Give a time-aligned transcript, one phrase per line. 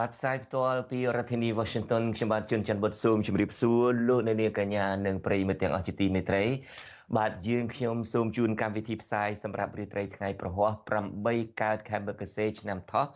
[0.00, 6.44] បាទផ្សាយផ្ទាល់ពីរដ្ឋធានី Washington ខ្ញុំបាទជួនច័ន្ទបុតស៊ូមជម្រាបសួរលោកអ្នកនាងកញ្ញានិងប្រិយមិត្តទាំងអស់ជាទីមេត្រី
[7.16, 10.68] បាទយើងខ្ញុំសូមជូនកម្មវិធីផ្សាយសម្រាប់រាត្រីថ្ងៃប្រហោះ
[11.16, 13.06] 8កើតខែមករាឆ្នាំថោះ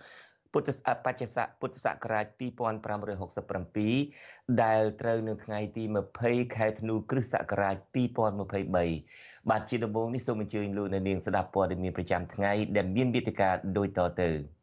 [0.53, 5.85] ពុទ្ធសកបច្ចស័កពុទ្ធសករាជ2567ដែលត្រូវនៅថ្ងៃទី
[6.21, 7.77] 20ខែធ្នូគ្រិស្តសករាជ
[8.57, 14.56] 2023បាទជាដំបូងនេះសូមអញ្ជើញលោកអ្នកនាងស្ដាប់ព័ត៌មានប្រចាំថ្ងៃដែលមានវិទ្យការដូចតទៅ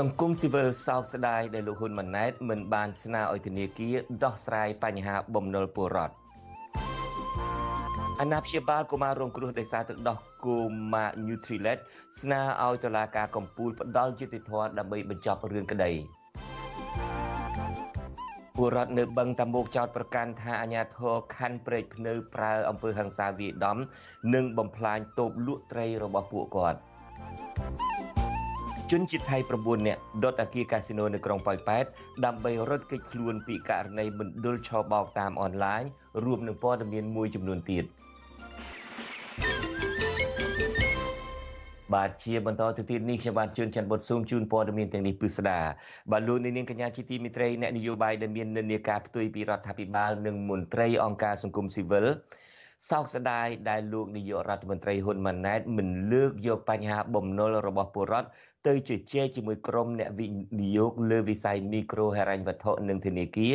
[0.00, 6.14] សង្គមស៊ីវិលសោកស្ដាយដែលលោកហ៊ុនម៉ាណែតមិនបានស្នើឲ្យធនាគារដោះស្រាយបញ្ហាបំណុលពលរដ្ឋ
[8.20, 10.58] អាណាព្យាបាលកុមាររងគ្រោះដោយសារទឹកដោះកូ
[10.92, 11.80] ម៉ា Nutrilett
[12.20, 15.90] ស្នើឲ្យតុលាការកំពូលផ្ដាល់យុត្តិធម៌ដើម្បីបញ្ចប់រឿងក្តី
[18.56, 23.78] ពលរដ្ឋនៅបឹងតាមុកចោតប្រកាន់ថាអាញាធរខណ្ឌព្រែកភ្នៅប្រើអំពើហិង្សាវាយដំ
[24.34, 26.78] និងបំផ្លាញតូបលក់ត្រីរបស់ពួកគាត់
[28.90, 31.84] ជនជាតិថៃ9នាក់ដុតអគារកាស៊ីណូនៅក្រុងប៉ោយប៉ែត
[32.24, 35.82] ដើម្បីរត់គេចខ្លួនពីករណីមណ្ឌលឆបោកតាមអនឡាញ
[36.24, 37.84] រួមនឹងព័ត៌មានមួយចំនួនទៀត។
[41.94, 45.58] បាទជាបន្តទៅទៀតនេះខ្ញុំបាទជួនច័ន្ទបុតស៊ូមជូនព័ត៌មានទាំងនេះពិស្ដា
[46.10, 52.06] បាទលោកនាងកញ្ញាជាទីមិត្តរីអ្នកនយោបាយដែលមាននិន្នាការផ្ទុយពីរដ្ឋាភិបាលនិងមន្ត្រីអង្គការសង្គមស៊ីវិល
[52.90, 58.28] សោកស្ដាយដែលលោកនាយករដ្ឋមន្ត្រីហ៊ុនម៉ាណែតមិនលើកយកបញ្ហាបំណុលរបស់ពលរដ្ឋ
[58.66, 60.26] ទៅជជែកជាមួយក្រុមអ្នកវិ
[60.60, 63.54] និយោគលើវិស័យមីក្រូហិរញ្ញវត្ថុនិងធនាគារ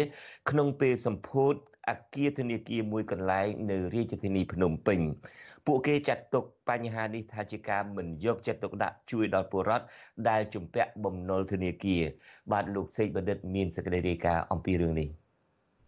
[0.49, 1.53] ក្នុងពេលសម្ពោធ
[1.89, 4.99] អគារធនាគារមួយកន្លែងនៅរាជធានីភ្នំពេញ
[5.65, 9.85] ពួកគេចាត់ទុកបញ្ហានេះថាជាការមិនយកចិត្តទុកដាក់ជួយដល់ពលរដ្ឋ
[10.30, 12.02] ដែលជំពាក់បំណុលធនាគារ
[12.52, 15.09] បាទលោកសេកបណ្ឌិតមានសេចក្តីរាយការណ៍អំពីរឿងនេះ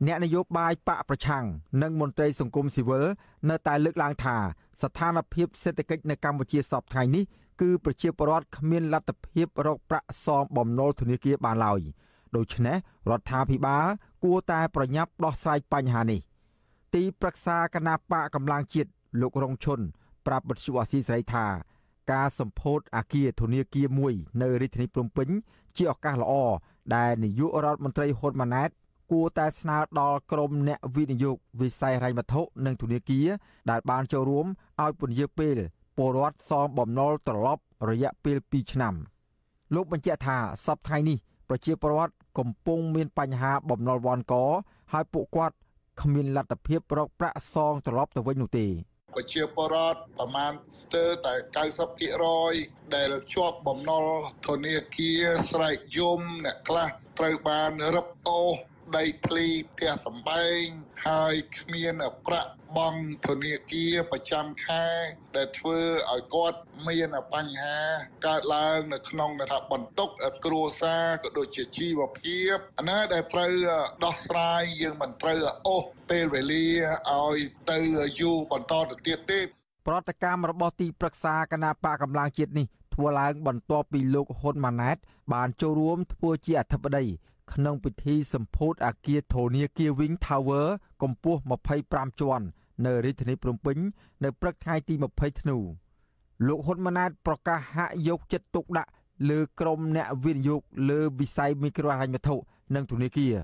[0.07, 1.45] អ្នកនយោបាយបកប្រឆាំង
[1.83, 3.05] និងមន្ត្រីសង្គមស៊ីវិល
[3.49, 4.37] នៅតែលើកឡើងថា
[4.81, 7.23] ស្ថានភាពសេដ្ឋកិច្ចនៅកម្ពុជាសពថ្ងៃនេះ
[7.61, 11.81] គឺប្រជាពលរដ្ឋគ្មានលទ្ធភាពរកប្រាក់សងបំណុលធនាគារបានឡើយ
[12.35, 12.77] ដូច្នេះ
[13.09, 13.85] រដ្ឋាភិបាល
[14.23, 16.19] គួរតែប្រញាប់ដោះស្រាយបញ្ហានេះ
[16.95, 18.89] ទីប្រឹក្សាគណៈបកកម្លាំងជាតិ
[19.21, 19.79] លោករងឈុន
[20.25, 21.45] ប្រាប់បទសុអាស៊ីសេរីថា
[22.11, 25.29] ការសម្ពោធអាគារធនាគារមួយនៅរាជធានីភ្នំពេញ
[25.77, 26.33] ជាឱកាសល្អ
[26.95, 28.69] ដែលនាយករដ្ឋមន្ត្រីហ៊ុនម៉ាណែត
[29.11, 33.27] គួរតែស្នើដល់ក្រមអ្នកវិនិយោគវិស័យហិរញ្ញវត្ថុនិងធនាគារ
[33.69, 34.45] ដែលបានចូលរួម
[34.81, 35.57] ឲ្យពន្យាពេល
[35.97, 38.93] ពលរដ្ឋសងបំណុលត្រឡប់រយៈពេល2ឆ្នាំ
[39.73, 41.17] លោកបញ្ជាក់ថាសប្តាហ៍នេះ
[41.49, 44.33] ប្រជាពលរដ្ឋកំពុងមានបញ្ហាបំណុលវ៉ាន់ក
[44.93, 45.55] ហើយពួកគាត់
[46.01, 48.67] គ្មានលទ្ធភាពរកប្រាក់សងត្រឡប់ទៅវិញនោះទេ
[49.15, 50.51] ប្រជាពលរដ្ឋប្រមាណ
[50.81, 51.33] ស្ទើរតែ
[52.13, 54.07] 90%ដែលជាប់បំណុល
[54.47, 56.89] ធនាគារស្រែកយំអ្នកខ្លះ
[57.19, 60.63] ត្រូវបានរឹបអូស ដីធ្លីផ្ទះសម្បែង
[61.07, 61.93] ហើយគ្មាន
[62.27, 64.85] ប្រាក់បង់ធនាគារប្រចាំខែ
[65.35, 65.79] ដែលធ្វើ
[66.11, 67.79] ឲ្យគាត់មានបញ្ហា
[68.27, 70.09] កើតឡើងនៅក្នុងថាបន្ទុក
[70.45, 73.53] គ្រួសារក៏ដូចជាជីវភាពអាណាដែលត្រូវ
[74.03, 76.67] ដោះស្រាយយើងមិនត្រូវអូសពេលវេលា
[77.11, 77.37] ឲ្យ
[77.71, 77.79] ទៅ
[78.19, 79.39] យូរបន្តទៅទៀតទេ
[79.87, 84.97] ប្រតិកម្មរបស់ទីប្រឹក្សាគណៈបកកម្លាំងជាតិនេះធ្វើឡើងបន្ទាប់ពីលោកហ៊ុនម៉ាណែត
[85.33, 87.05] បានចូលរួមធ្វើជាអធិបតី
[87.53, 90.67] ក្នុងពិធីសម្ពោធអគារធនាគារ Wing Tower
[91.01, 91.39] កម្ពស់
[91.81, 92.45] 25ជាន់
[92.85, 93.77] នៅរាជធានីភ្នំពេញ
[94.23, 95.57] នៅព្រឹកថ្ងៃទី20ធ្នូ
[96.47, 98.91] លោកហ៊ុនម៉ាណែតប្រកាសហាក់យកចិត្តទុកដាក់
[99.29, 102.35] លើក្រុមអ្នកវិនិយោគលើវិស័យមីក្រូហិរញ្ញវត្ថុ
[102.75, 103.35] និងធនាគារ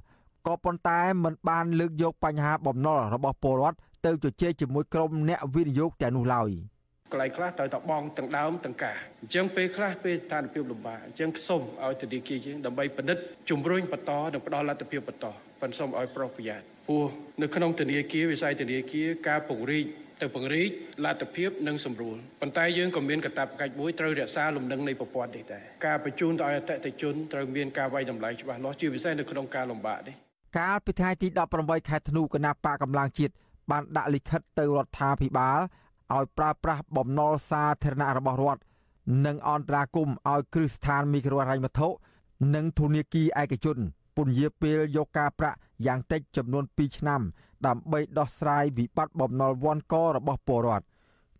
[0.47, 6.51] ក៏ប៉ុន្តែមិនបានលើកយកបញ្ហាបំណុលរបស់ពលរដ្ឋទៅជជែកជាមួយក្រុមអ្នកវិនិយោគទាំងនោះឡើយ។
[7.11, 15.25] កន្លែងខ្លះត្រូវតែបងទាំងដើមទាំងការអញ្ចឹងពេលខ្លះពេលស្ថានភាពលំបាកអញ្ចឹងសូមឲ្យធនាគារយើងដើម្បីពិនិត្យជំរុញបន្តនិងផ្ដល់លទ្ធភាពបន្ត
[15.61, 17.05] ប៉ុន្តែសូមឲ្យប្រុងប្រយ័ត្នព្រោះ
[17.41, 19.85] នៅក្នុងធនាគារវិស័យធនាគារការពង្រីក
[20.21, 20.69] ទៅពង្រីក
[21.05, 30.15] លទ្ធភាពនិងសម្រួលប៉ុន្តែយើងក៏មានកាតព្វកិច្ចមួយត្រូវរក្សាលំនឹងនៃប្រព័ន្ធនេះដែរការបញ្ជូនទៅឲ្យអតិថិជនត្រូវមានការវាយតម្លៃច្បាស់លាស់ជាពិសេសនៅក្នុងការលំបាកនេះ
[30.59, 31.27] កាលពីថ្ងៃទី
[31.59, 33.33] 18ខែធ្នូគណៈបកកម្លាំងជាតិ
[33.71, 35.59] បានដាក់លិខិតទៅរដ្ឋាភិបាល
[36.15, 38.61] ឲ្យប្រើប្រាស់បំណុលសាធារណៈរបស់រដ្ឋ
[39.25, 41.87] និងអន្តរាគមឲ្យគ្រឹះស្ថានមីក្រូហិរញ្ញវត្ថុ
[42.55, 43.77] និងធនាគារឯកជន
[44.17, 47.21] ពន្យាពេលយកការប្រាក់យ៉ាងតិចចំនួន2ឆ្នាំ
[47.67, 50.85] ដើម្បីដោះស្រាយវិបត្តិបំណុលវ៉ាន់ករបស់ពលរដ្ឋ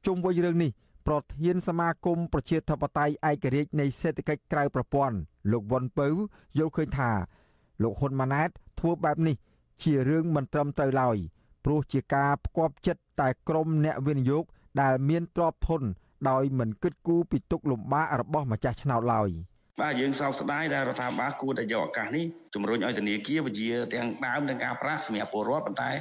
[0.06, 0.72] ជុំវិញរឿងនេះ
[1.08, 5.18] ប្រធានសមាគមប្រជាធិបតេយ្យឯករាជ្យនៃសេដ្ឋកិច្ចក្រៅប្រព័ន្ធ
[5.52, 6.08] លោកវ៉ុនពៅ
[6.58, 7.12] យល់ឃើញថា
[7.84, 8.50] លោកហ៊ុនម៉ាណែត
[8.80, 9.36] ធ្វើបែបនេះ
[9.84, 11.18] ជារឿងមិនត្រឹមត្រូវឡើយ
[11.66, 14.44] ព្រោះជាការផ្គប់ចិត្តតែក្រុមអ្នកវិនិយោគ
[14.81, 15.81] ដែលមានទ្រព្យធន
[16.29, 19.29] ដោយមិនគិតគូរពីទុកលំបាករបស់ម្ចាស់ឆ្នោតឡើយ
[19.81, 22.25] បាទយើងសោកស្ដាយដែលរដ្ឋាភិបាលគួរតែយកឱកាសនេះ
[22.56, 25.91] ជំរុញឲ្យធនាគារវិជាទាំងដើមទាំងការប្រាក់សម្រាប់ពលរដ្ឋប៉ុន្តែ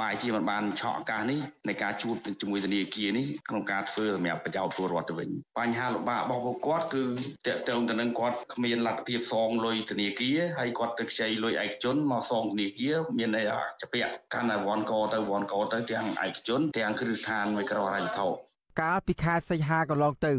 [0.00, 5.28] បែរជាមិនបានឆក់ឱកាសនេះនៃការជួបជាមួយធនាគារនេះក្នុងការធ្វើសម្រាប់ប្រយោជន៍ពលរដ្ឋទៅវិញ
[5.58, 7.02] បញ្ហាលំបាករបស់ពួកគាត់គឺ
[7.46, 18.32] តកតងទៅនឹងគាត់គ្មានលទ្ធភាពសងលុយធនាគារហើយគាត់ទៅខ្ចីលុយឯកជនមកសងធនាគារមានន័យថាចពាក់កាន់តែវ៉ាន់កទៅវ៉ាន់កទៅទាំងឯកជនទាំងគ្រឹះស្ថានមួយក្រហរដ្ឋាភិបាល
[18.80, 20.34] កាលពីខែសីហាកន្លងទៅ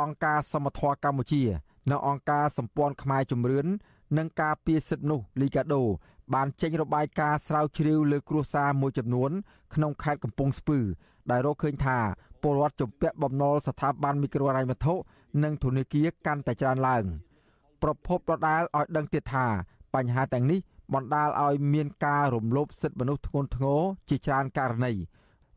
[0.00, 3.66] អង្គការសមត្ថៈកម្ពុជា នៅអង្គការសម្ព័ន្ធខ្មែរជំរឿន
[4.18, 5.82] និងការពារសិទ្ធិនោះលីកាដូ
[6.34, 9.30] បានចេញរបាយការណ៍ស្រាវជ្រាវលើគ្រួសារមួយចំនួន
[9.74, 10.78] ក្នុងខេត្តកំពង់ស្ពឺ
[11.30, 11.98] ដែលរកឃើញថា
[12.42, 14.94] ពលរដ្ឋជំពាក់បំណុលស្ថាប័នមីក្រូហិរញ្ញវត្ថុ
[15.42, 17.04] និងធនាគារកាន់តែច្រើនឡើង
[17.82, 19.46] ប្រភពដដែលឲ្យដឹងទៀតថា
[19.94, 20.60] បញ្ហាទាំងនេះ
[20.94, 24.92] បណ្ដាលឲ្យមានការរំលោភសិទ្ធិមនុស្សធ្ងន់ធ្ងរជាច្រើនករណី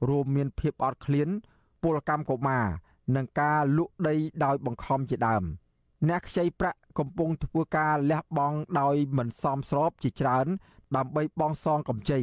[0.10, 1.30] រួមមានភាពអត់ឃ្លាន
[1.84, 2.66] ពលកម្មកុមារ
[3.16, 5.44] និងការលក់ដីដោយបង្ខំជាដើម។
[6.08, 10.48] អ្នកខ្ចីប្រាក់កំពុងធ្វើការលះបង់ដោយមិនសមស្របជាច្រើន
[10.96, 12.20] ដើម្បីបង់សងកម្ចី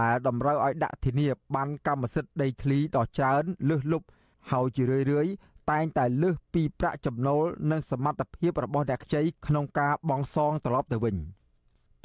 [0.00, 4.06] ដែលតម្រូវឲ្យដាក់ធានាបានកម្មសិទ្ធិដីធ្លីដ៏ច្រើនលើសលប់
[4.50, 5.32] ហើយជារឿយៗ
[5.70, 11.16] តែងតែលើសពីប្រាក់ចំណូលនិងសមត្ថភាពរបស់អ្នកខ្ចីក្នុងការបង់សងត្រឡប់ទៅវិញ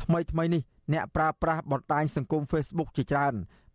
[0.03, 0.61] ថ្មីថ្មីនេះ
[0.93, 3.33] អ្នកប្រើប្រាស់បណ្ដាញសង្គម Facebook ជាច្រើន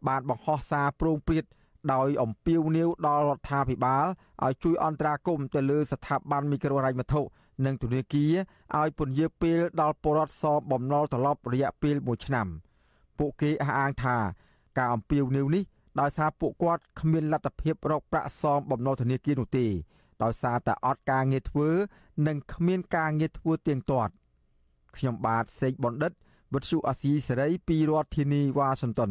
[0.08, 1.44] បានបង្ហោះសារប្រងព្រាត
[1.92, 4.06] ដោយអំពាវនាវដល់រដ្ឋាភិបាល
[4.44, 7.20] ឲ្យជួយអន្តរាគមន៍ទៅលើស្ថាប័នមីក្រូហិរញ្ញវត្ថុ
[7.64, 8.32] និងធនាគារ
[8.78, 12.46] ឲ្យពន្យាពេលដល់ពលរដ្ឋសងបំណុលត្រឡប់រយៈពេល1ឆ្នាំ
[13.18, 14.16] ពួកគេអះអាងថា
[14.78, 15.62] ការអំពាវនាវនេះ
[16.00, 19.66] ដោយសារពួកគាត់គ្មានលទ្ធភាពរកប្រាក់សងបំណុលធនាគារនោះទេ
[20.22, 21.68] ដោយសារតែអត់ការងារធ្វើ
[22.26, 24.12] និងគ្មានការងារធ្វើទៀងទាត់
[24.96, 26.12] ខ្ញុំបាទសេកបណ្ឌិត
[26.54, 29.10] វិទ្យុអាស៊ីសេរីពីរដ្ឋធានីវ៉ាស៊ីនតោន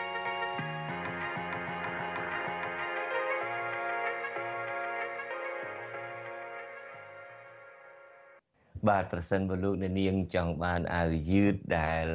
[8.89, 12.05] បាទប្រសិនបើលោកអ្នកនាងចង់បានអាវយឺតដែល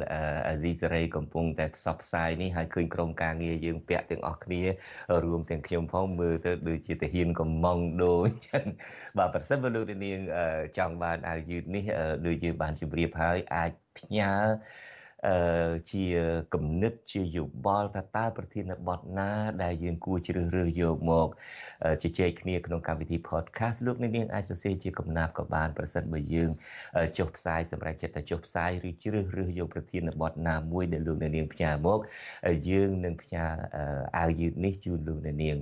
[0.47, 4.61] អាស៊ីសេរីកំពុងតែផ្សព្វផ្សាយនេះហើយឃើញក្រុមការងារយើងពាក់ទាំងអស់គ្នា
[5.23, 8.65] រួមទាំងខ្ញុំផងមើលទៅដូចជាទាហានកំងដូចអញ្ចឹង
[9.17, 10.19] បាទប្រសិនបើលោកអ្នកនាង
[10.77, 11.83] ចង់បានអាវយឺតនេះ
[12.27, 14.96] ដូចយើងបានជម្រាបហើយអាចផ្ញើអឺ
[15.91, 16.05] ជា
[16.53, 19.29] គំនិតជាយោបល់ថាតើប្រធានបទណា
[19.63, 21.27] ដែលយើងគួរជ្រើសរើសយកមក
[22.03, 26.49] ជជែកគ្នាក្នុងកម្មវិធី podcast លោកអ្នកនាងអាចសរសេរជាកំណាព្យក៏បានប្រសិនបើយើង
[27.17, 31.99] ចុះផ្សាយសម្រាប់ចិត្តតែចុះផ្សាយឬជ្រើសរើសយកប្រធានបទណាមួយដែលលោកអ្នកនាងផ្ញើមក
[32.69, 33.45] យើងនឹងផ្ញើ
[34.17, 35.57] អាវយឺតនេះជូនលោកអ្នកនាង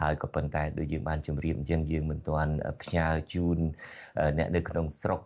[0.00, 3.58] ហើយក៏ប៉ុន្តែដូចយើងបានជម្រាបអញ្ចឹងយើងមិនទាន់ផ្ញើជូន
[4.38, 5.20] អ្នកនៅក្នុងស្រុក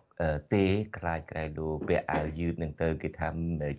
[0.55, 0.65] ទេ
[0.97, 3.29] ខ្លាចក្រែលោពាក់អាវយឺតនឹងទៅគេថា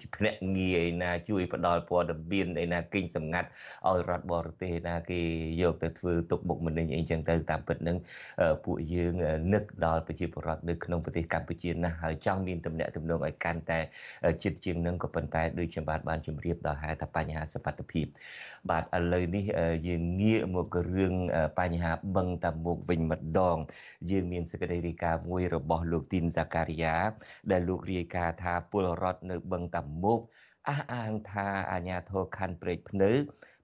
[0.01, 3.49] ជាភ្នាក់ងារឯណាជួយផ្ដល់ព័ត៌មានឯណាគិញសម្ងាត់
[3.87, 5.21] ឲ្យរដ្ឋបរទេសណាគេ
[5.61, 7.97] យកទៅធ្វើទុកបុកម្នេញអីចឹងទៅតាមពិតនឹង
[8.65, 9.13] ពួកយើង
[9.53, 13.79] នឹកដល់ប្រជាពលរដ្ឋនៅក្នុងប្រទេសកម្ពុជាណាស់ហើយចង់មានទំនាក់ទំនងឲ្យកាន់តែ
[14.43, 18.05] ជិតជាងនឹងក៏ប៉ុន្តែដូចខ្ញុំបាទបានជម្រាបដល់ហេតុថាបញ្ហាសុខភាព
[18.69, 19.45] បាទឥឡូវនេះ
[19.87, 21.13] យើងងាកមករឿង
[21.59, 23.57] បញ្ហាបឹងតាមុកវិញម្ដង
[24.09, 26.95] យើងមានសេចក្តីរាយការណ៍មួយរបស់លោកទីនសាការីយ៉ា
[27.51, 30.19] ដែលលោករាយការណ៍ថាពលរដ្ឋនៅបឹងតាមុក
[30.69, 33.11] អះអាងថាអាញាធរខណ្ឌព្រែកភ្នៅ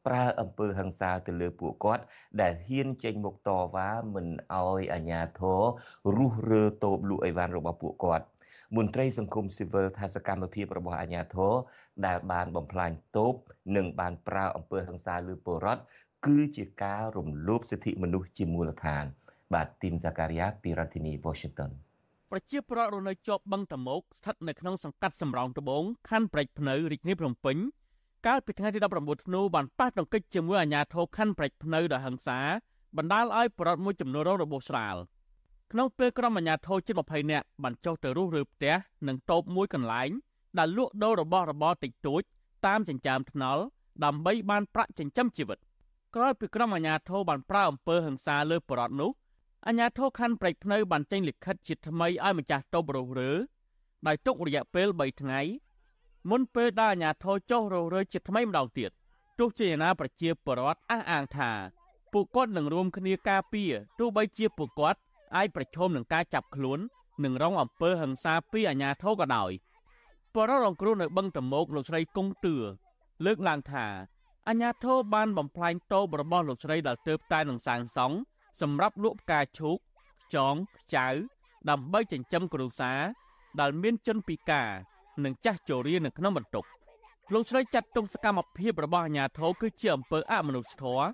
[0.07, 2.03] ប្រើអំពើហិង្សាទៅលើពួកគាត់
[2.41, 5.61] ដែលហ៊ានចេញមុខតវ៉ាមិនអោយអាញាធរ
[6.15, 8.25] រុះរើតូបលក់អីវ៉ាន់របស់ពួកគាត់
[8.75, 11.53] មន្ត្រីសង្គមស៊ីវិលថាសកម្មភាពរបស់អាញាធរ
[12.05, 13.33] ដែលបានបំផ្លាញតូប
[13.75, 15.81] និងបានប្រើអំពើហិង្សាលើពលរដ្ឋ
[16.25, 19.05] គឺជាការរំលោភសិទ្ធិមនុស្សជាមូលដ្ឋាន
[19.53, 21.71] បាទទីនសាការីយ៉ាពីរដ្ឋធានី Washington
[22.31, 27.57] ប្រជាពលរដ្ឋរស់នៅជាប់បឹងតមោកស្ថិតនៅក្នុងសង្កាត់សំរោងត្បូងខណ្ឌព្រែកភ្នៅរាជធានីភ្នំពេញ
[28.27, 32.39] កាលពីថ្ងៃទី19ធ្នូបានប៉ះទង្គិចជាមួយអាជ្ញាធរខណ្ឌព្រែកភ្នៅដោយហិង្សា
[32.97, 34.95] បណ្ដាលឲ្យប្រជាពលរដ្ឋមួយចំនួនរងរបួសស្រាល
[35.71, 38.75] ក្នុងពេលក្រុមអាជ្ញាធរជិត20នាក់បានចុះទៅរុះរើផ្ទះ
[39.07, 40.09] និងតូបមួយកន្លែង
[40.59, 42.21] ដែលលក់ដូររបស់របរតិចតួច
[42.65, 43.63] តាមចិញ្ចើមថ្នល់
[44.03, 45.59] ដើម្បីបានប្រាក់ចិញ្ចឹមជីវិត
[46.15, 49.11] ក្រោយពីក្រុមអាជ្ញាធរបានប្រើអំពើហិង្សាលើប្រជាពលរដ្ឋនោះ
[49.67, 53.31] អាជ្ញាធរខណ្ឌព្រែកភ្នៅបានចេញលិខិតជាថ្មីឲ្យម្ចាស់តូបរុះរើ
[54.07, 55.41] ដោយទុករយៈពេល3ថ្ងៃ
[56.29, 58.91] មុនពេលដែលអាជ្ញាធរចុះរុះរើជាថ្មីម្ដងទៀត
[59.39, 61.51] ទោះជាយ៉ាងណាប្រជាពលរដ្ឋអះអាងថា
[62.13, 64.99] ពួកគាត់នឹងរួមគ្នាការពារទោះបីជាពួកគាត់
[65.35, 66.79] អាចប្រឈមនឹងការចាប់ខ្លួន
[67.23, 69.51] និងរងអំពើហិង្សាពីអាជ្ញាធរក៏ដោយ
[70.35, 72.55] បរិរងគ្រោះនៅបឹងតមោកលោកស្រីគង់ទឿ
[73.25, 73.85] លើកឡើងថា
[74.47, 78.15] អាជ្ញាធរបានបំផ្លាញតូបរបស់លោកស្រីដែលទើបតែនឹងសាងសង់
[78.61, 81.07] សម្រាប់លក់ផ្កាឈូកខ្ចងខ្ចៅ
[81.69, 82.99] ដើម្បីចិញ្ចឹមគ្រួសារ
[83.59, 84.69] ដែលមានជនពិការ
[85.23, 86.65] និងចាស់ជរានៅក្នុងបន្ទុក
[87.33, 91.07] លោកស្រីចាត់ទុកសកម្មភាពរបស់អាជ្ញាធរគឺជាអំពើអមនុស្សធម៌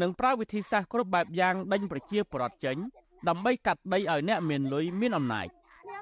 [0.00, 2.76] និងប្រើវិធីសាស្ត្រគ្រប់បែបយ៉ាងដេញប្រជាពលរដ្ឋចេញ
[3.28, 5.48] ដើម្បីកាត់ដីឲ្យអ្នកមានលុយមានអំណាច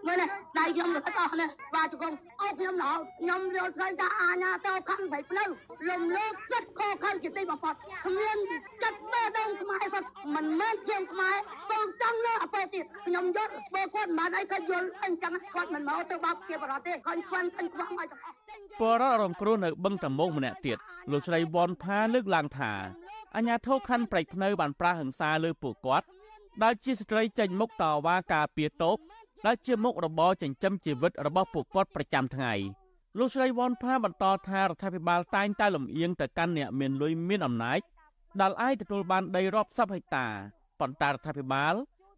[0.06, 0.28] មើលនេះ
[0.58, 5.48] ដៃខ្ញុំលោកអស់នេះបាទជង្គង់អស់ខ្ញុំឡោខ្ញុំយល់ឃើញថាអាញាទៅខំបែបផ្លូវ
[5.88, 7.74] លំលើកសិតខខៅជាទីបំផុត
[8.06, 8.36] គ្មាន
[8.82, 11.36] ចិត្តបេះដូងខ្មែរសុទ្ធមិនមែនជាងខ្មែរ
[11.72, 18.34] ទៅចង់លើអពើទៀតខ្ញុំយល់បើគាត់មិនបានអីគាត់យល់អញ្ចឹងគាត់មិនមកទៅបាប់ជាបរតទេគាត់ខ្វាន់ឃើញខ្វះមកទាំងអស់
[18.80, 20.78] បរតរងគ្រោះនៅបឹងតមោកម្នាក់ទៀត
[21.10, 22.72] លោកស្រីវ៉ាន់ផាលើកឡើងថា
[23.36, 26.06] អាញាធរខណ្ឌប្រែកភ្នៅបានប្រាហិង្សាលើពួកគាត់
[26.62, 28.98] ដែលជាស្ត្រីចេញមុខតវ៉ាការពារតូប
[29.46, 32.52] ដែលជាមុខរបរចិញ្ចឹមជីវិតរបស់ពួកគាត់ប្រចាំថ្ងៃ
[33.18, 37.80] លោកស្រីវ៉ាន់ផាបន្តថារដ្ឋាភិបាលតែងតែលំអៀងទៅកាន់អ្នកមានលុយមានអំណាច
[38.40, 40.26] ដែលអាចទទួលបានដីរាប់សិបហិកតា
[40.80, 41.74] ប៉ុន្តែរដ្ឋាភិបាល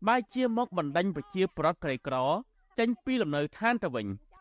[0.08, 2.16] បែរជាមកបណ្ដេញប្រជាពលរដ្ឋក្រីក្រ
[2.78, 4.06] ចេញពីលំនៅឋានទៅវិញ។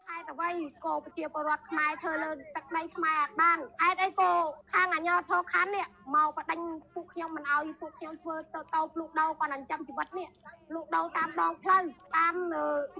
[0.41, 0.55] អ្វី
[0.86, 4.31] ក៏ប្រជាពលរដ្ឋខ្មែរធ្វើលើទឹកដីខ្មែរអត់បានហេតុអីក៏
[4.74, 6.60] ខាងអាជ្ញាធរខណ្ឌនេះមកបដិញ
[6.93, 10.27] ពួកខ្ញុំមិនអោយពួកខ្ញុំធ្វើទៅតោភ្លុកដោគាត់នឹងចាំជីវិតនេះ
[10.69, 11.83] ភ្លុកដោតាមដងផ្លូវ
[12.17, 12.36] តាម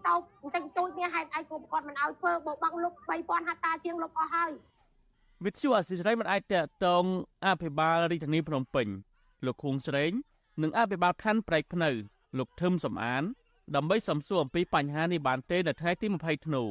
[0.07, 4.51] តោបន្តិចតួចនេះហេតុអីក៏គាត់មិនអោយធ្វើបើបាក់លុប3000ហត្តាជាងលុបអស់ហើយ
[5.45, 6.55] វិទ្យុអសិរ័យមិនអាចត
[6.86, 7.03] តង
[7.45, 8.88] អភិបាលរាជធានីភ្នំពេញ
[9.45, 10.12] លោកខួងស្រេង
[10.62, 11.89] និងអភិបាលខណ្ឌប្រែកភ្នៅ
[12.38, 13.24] លោកធឹមសំអាន
[13.75, 16.63] ដើម្បីសំសួរអំពីបញ្ហានេះបានទេនៅថ្ងៃទី20ធ្នូ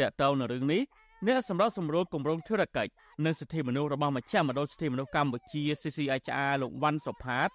[0.00, 0.82] តកតៅនៅរឿងនេះ
[1.26, 2.90] អ្នកសម្របសម្រួលគម្រោងធុរកិច្ច
[3.24, 7.48] និងសិទ្ធិមនុស្សរបស់មជ្ឈមណ្ឌលសិទ្ធិមនុស្សកម្ពុជា CCIHR លោកវ៉ាន់សុផាត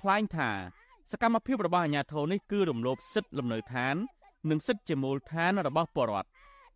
[0.00, 0.50] ថ្លែងថា
[1.12, 3.94] សកម្មភាពរបស់អាជ្ញាធរនេះគឺរំលោភសិទ្ធិលំនៅឋាន
[4.50, 6.28] និងសិទ្ធិជាមូលដ្ឋានរបស់ពលរដ្ឋ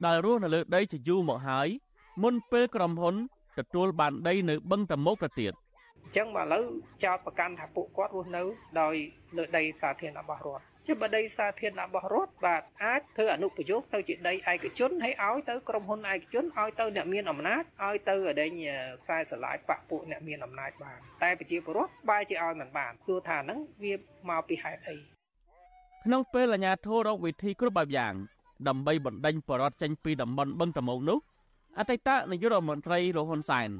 [0.07, 1.69] ដែលរស់នៅលើដីជាយូរមកហើយ
[2.23, 3.15] មុនពេលក្រុមហ៊ុន
[3.59, 5.53] ទទួលបានដីនៅបឹងតមោកទៅទៀត
[6.05, 6.65] អញ្ចឹងមកឥឡូវ
[7.05, 8.43] ចោតប្រកាន់ថាពួកគាត់រស់នៅ
[8.81, 8.95] ដោយ
[9.37, 18.51] លើដីសាធារណៈរបស់រដ្ឋ ជាបដីសាធារណៈរបស់រដ្ឋបាទអាចធ្វើអនុប្រយោគទៅជាដីឯកជនហើយឲ្យទៅក្រុមហ៊ុនឯកជនឲ្យទៅអ្នកមានអំណាចឲ្យទៅអដែង
[19.03, 23.95] ខ្សែស្រឡាយបពពួកអ្នកមានអំណាចបានតែប្រជាពលរដ្ឋបែរជាឲ្យមិនបានសួរថាហ្នឹងវា
[24.29, 24.97] មកពីហេតុអី
[26.05, 28.15] ក្នុងពេលអាជ្ញាធររកវិធីគ្រប់បែបយ៉ាង
[28.69, 31.19] ដើម្បីបណ្ដេញបរដ្ឋចេញពីតំបន់បឹងតមោកនោះ
[31.79, 33.71] អតីតនាយករដ្ឋមន្ត្រីរហ៊ុនសែន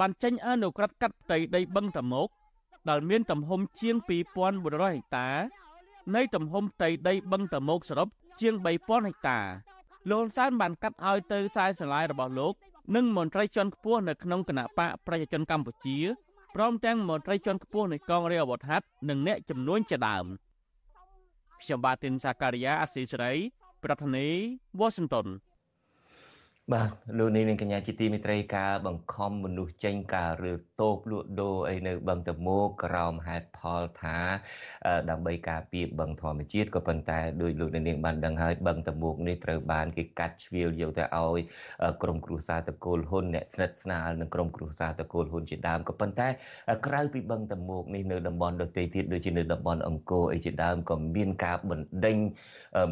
[0.00, 2.28] បានចេញអនុក្រឹត្យកាត់ផ្ទៃដីបឹងតមោក
[2.88, 5.28] ដែលមានទំហំជាង2400ហិកតា
[6.14, 8.08] នៃទំហំផ្ទៃដីបឹងតមោកសរុប
[8.40, 9.38] ជាង3000ហិកតា
[10.10, 12.54] លោកសែនបានកាត់ឲ្យទៅខ្សែស្រឡាយរបស់លោក
[12.94, 15.98] និងមន្ត្រីជាន់ខ្ពស់នៅក្នុងគណៈបកប្រជាជនកម្ពុជា
[16.54, 20.26] ព្រមទាំងមន្ត្រីជាន់ខ្ពស់នៃកងរាជអាវុធហត្ថនិងអ្នកចំនួនជាដើម
[21.62, 23.32] ខ្ញុំបាទទីនសាការីយ៉ាអស៊ីសេរី
[23.84, 25.26] ប្រធានាទីវ៉ាស៊ីនតោន
[26.72, 34.18] បាទលោកនាងកញ្ញាជាទីមេត្រីការបង្ខំមនុស្សចេញការរើ តូបលក់ដូរអីនៅបឹងតមោកក្រោមហេតុផលថា
[35.10, 41.40] ដើម្បីការពារបឹងធម្មជាតិក៏ប៉ុន្តែដោយលោកនាងបានដឹងហើយបឹងតមោកនេះត្រូវបានគេកាត់ជ្រៀលយកទៅឲ្យ
[42.02, 46.28] ក្រុមគ្រួសារតកូលហ៊ុនអ្នកស្និទ្ធស្នាលនឹងក្រុមគ្រួសារតកូលហ៊ុនជាដើមក៏ប៉ុន្តែ
[46.86, 52.18] ក្រៅពីបឹងតមោកនេះនៅតំបន់ដទៃទៀតដូចជានៅតំបន់អង្គរអីជាដើមក៏មានការបណ្ដេញ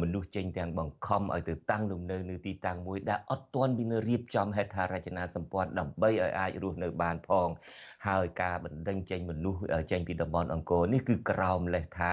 [0.01, 7.49] មនុស្សចេញទាំងបង្ខំឲ្យទៅតាំងលំនៅនៅទីតាំងមួយដែលអត់ទាន់មានរៀបចំហេដ្ឋារចនាសម្ព័ន្ធដើម្បីឲ្យអាចរស់នៅបានផង
[8.07, 9.59] ហើយការបណ្ដេញចេញមនុស្ស
[9.91, 12.11] ចេញពីតំបន់អង្គរនេះគឺក្រោមលេសថា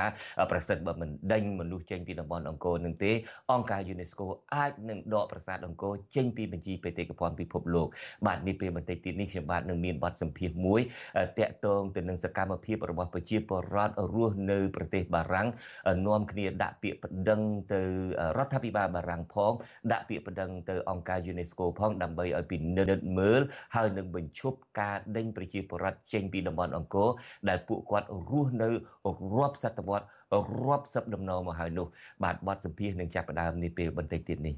[0.51, 3.13] ប្រសិទ្ធបើមិនដេញមនុស្សចេញពីតំបន់អង្គរនឹងទេ
[3.53, 7.89] អង្គការ UNESCO អាចនឹងដកប្រាសាទអង្គរចេញពីបញ្ជីបេតិកភណ្ឌពិភពលោក
[8.27, 10.81] បាទនេះពេលបន្តិចទៀតនេះខ្ញុំបាទនឹងមានបទសម្ភាសន៍មួយ
[11.39, 15.49] តាក់ទងទៅនឹងសកម្មភាពរបស់ប្រជាពលរដ្ឋរស់នៅប្រទេសបារាំង
[16.07, 17.41] នាំគ្នាដាក់ពាក្យប្តឹង
[17.73, 17.81] ទៅ
[18.39, 19.53] រដ្ឋាភិបាលបារាំងផង
[19.93, 23.41] ដាក់ពាក្យប្តឹងទៅអង្គការ UNESCO ផងដើម្បីឲ្យពិនិត្យមើល
[23.75, 27.09] ហើយនឹងបញ្ឈប់ការដេញប្រជាពលរដ្ឋចេញពីតំបន់អង្គរ
[27.49, 28.69] ដែលពួកគាត់រស់នៅ
[29.37, 30.07] រាប់សតវត្ស
[30.65, 31.87] រាប់សិបដំណមកហើយនោះ
[32.25, 34.55] បាទបទសម្ភាសនឹងចាប់ផ្ដើមនេះពេលបន្តិចទៀតនេះ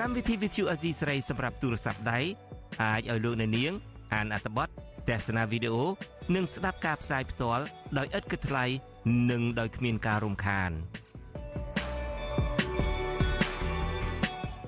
[0.00, 2.20] កម្មវិធី Vithu Azizi ស្រីសម្រាប់ទូរស័ព្ទដៃ
[2.82, 3.72] អាចឲ្យលោកអ្នកនាង
[4.14, 4.68] អានអត្ថបទ
[5.08, 5.84] ទស្សនាវីដេអូ
[6.34, 7.64] និងស្ដាប់ការផ្សាយផ្ទាល់
[7.98, 8.64] ដោយឥតគិតថ្លៃ
[9.30, 10.70] និងដោយគ្មានការរំខាន។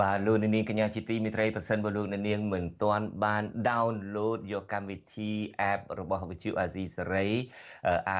[0.00, 5.30] បាទលោកនាងកញ្ញាជាទីមេត្រីប្រសិនបើលោកនាងមិនទាន់បាន download យកកម្មវិធី
[5.70, 7.30] app របស់ Vitu Azizi Serai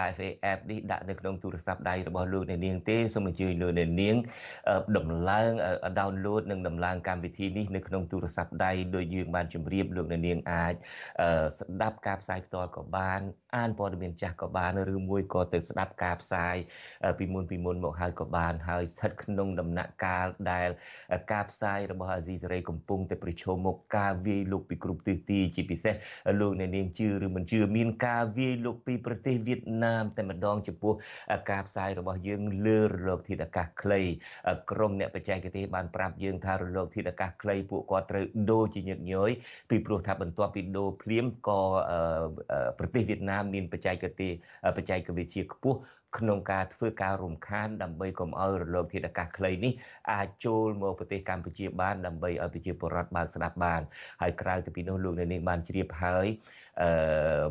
[0.05, 4.17] RFA app នេះដាក់នៅក្នុងទូរស័ព្ទដៃរបស់លោកនាងទេសូមអញ្ជើញលោកនាង
[4.97, 5.51] ដំឡើង
[5.99, 10.75] download និងដំឡើងកម្មវិធីនេះនៅក្នុងទូរស័ព្ទដៃដោយយើងបានជម្រាបលោកនាងអាច
[11.59, 13.21] ស្ដាប់ការផ្សាយផ្ទាល់ក៏បាន
[13.57, 16.57] អានព័ត៌មានចាស់ក៏បានឬមួយក៏ទៅស្ដាប់ការផ្សាយ
[17.19, 20.69] ពីមុនពីមុនមកហើយក៏បានហើយស្ថិតក្នុងដំណាក់កាលដែល
[21.33, 21.62] ការផ្សាយ
[21.93, 25.95] របស់អាស៊ីសេរីកំពុងតែប្រឈមមុខការវាយលុកពីគ្រប់ទិសទីជាពិសេស
[26.41, 30.93] លោកអ្នកនាងជឿឬមិនជឿមានការវាយលុកពីប្រទេសវៀតណាមតែម្ដងចំពោះ
[31.51, 34.01] ការផ្សាយរបស់យើងលើរលកធាតុអាកាសខ្លី
[34.71, 39.31] ក្រមអ្នកបច្ចេកទេសបានប្រាប់យើងថារលកធាតុអាកាសខ្លីពួកគាត់ត្រូវដូរជាញឹកញយ
[39.71, 41.61] ពីព្រោះថាបន្ទាប់ពីដូរភ្លាមក៏
[42.79, 44.33] ប្រទេសវៀតណាមមានបច្ចេកទេស
[44.77, 45.79] បច្ចេកវិទ្យាខ្ពស់
[46.19, 49.73] ក្នុងការធ្វើការរំខានដើម្បីកុំឲ្យរលកធាតុអាកាសខ្លីនេះ
[50.13, 53.81] អាចចូលមកប្រទេសកម្ពុជាបានដើម្បីឲ្យប្រជាពលរដ្ឋបានស្ដាប់បាន
[54.23, 56.27] ហើយក្រៅទៅពីនោះលោកនាងបានជ្រាបហើយ
[56.83, 56.91] អឺ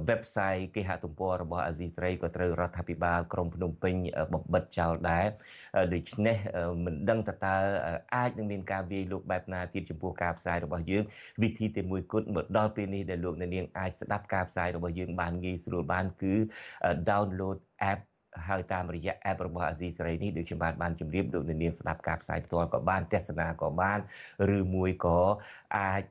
[0.10, 3.96] website គេហទំព័ររបស់អាស៊ីសេរីក៏ត្រូវរដ្ឋាភិបាលក្រុងភ្នំពេញ
[4.34, 5.26] បំបិទចោលដែរ
[5.94, 6.38] ដូច្នេះ
[6.86, 7.56] មិនដឹងតើតើ
[8.16, 11.04] អាចនឹងមានការវាយលុកបែបណាទៀតចំពោះការផ្សាយរបស់យើង
[11.42, 16.34] វិធីតែមួយគត់មកដល់ពេលនេះដែលលោកនាងអាចស្ដាប់ការផ្សាយរបស់យើងបានងាយស្រួលបានគឺ
[17.10, 17.58] download
[17.92, 18.02] app
[18.48, 24.00] ហើយតាមរយៈ app របស់អាស៊ីសេរីនេះដូចខ្ញុំបានបានជម្រាបលោកនាងស្ដាប់ការផ្សាយផ្ទាល់ក៏បានទស្សនាក៏បាន
[24.58, 25.20] ឬមួយក៏
[25.78, 26.04] អាច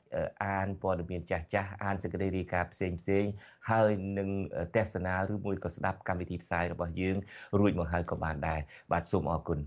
[0.44, 3.24] អានព័ត៌មានចាស់ចាស់អានសេចក្តីរាយការណ៍ផ្សេងផ្សេង
[3.70, 4.28] ហើយនឹង
[4.76, 7.16] ទស្សនាឬមួយក៏ស្ដាប់កម្មវិធីផ្សាយរបស់យើង
[7.58, 8.60] រួចមកហើយក៏បានដែរ
[8.92, 9.58] បាទសូមអរគុណ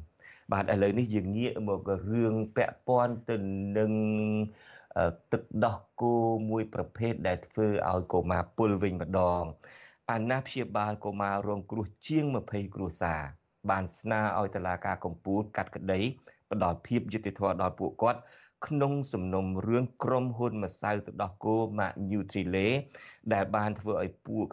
[0.51, 1.81] បាទឥឡូវនេះយើងងាកមក
[2.11, 3.35] រឿងពាក់ព័ន្ធទៅ
[3.77, 3.91] នឹង
[5.31, 6.15] ទឹកដោះគោ
[6.49, 9.43] មួយប្រភេទដែលធ្វើឲ្យកុមារពុលវិញម្ដង
[10.11, 13.21] អាណាព្យាបាលកុមាររងគ្រោះជាង20គ្រួសារ
[13.69, 15.99] បានស្នើឲ្យតុលាការកំពូលកាត់ក្តី
[16.51, 18.19] ផ្ដល់ភាពយុត្តិធម៌ដល់ពួកគាត់
[18.67, 22.67] ក្នុងសំណុំរឿងក្រុមហ៊ុនម្សៅទឹកដោះគោ Mac Nutrile
[23.33, 24.45] ដែលបានធ្វើឲ្យពួក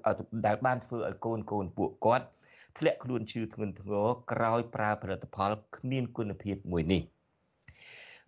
[0.46, 2.26] ដែលបានធ្វើឲ្យកូនកូនពួកគាត់
[2.78, 7.02] ធ្លាក់ខ្លួនឈឺធ្ងន់ធ្ងរក្រោយប្រើផលិតផលគ្មានគុណភាពមួយនេះ។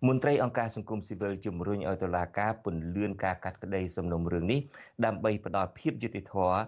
[0.08, 4.60] មន្ត្រីអង្គការសង្គមស៊ីវិលជំរុញឲ្យតុលាការពន្យាការកាត់ក្តីសំណុំរឿងនេះ
[5.04, 6.60] ដើម្បីផ្ដល់ភាពយុត្តិធម៌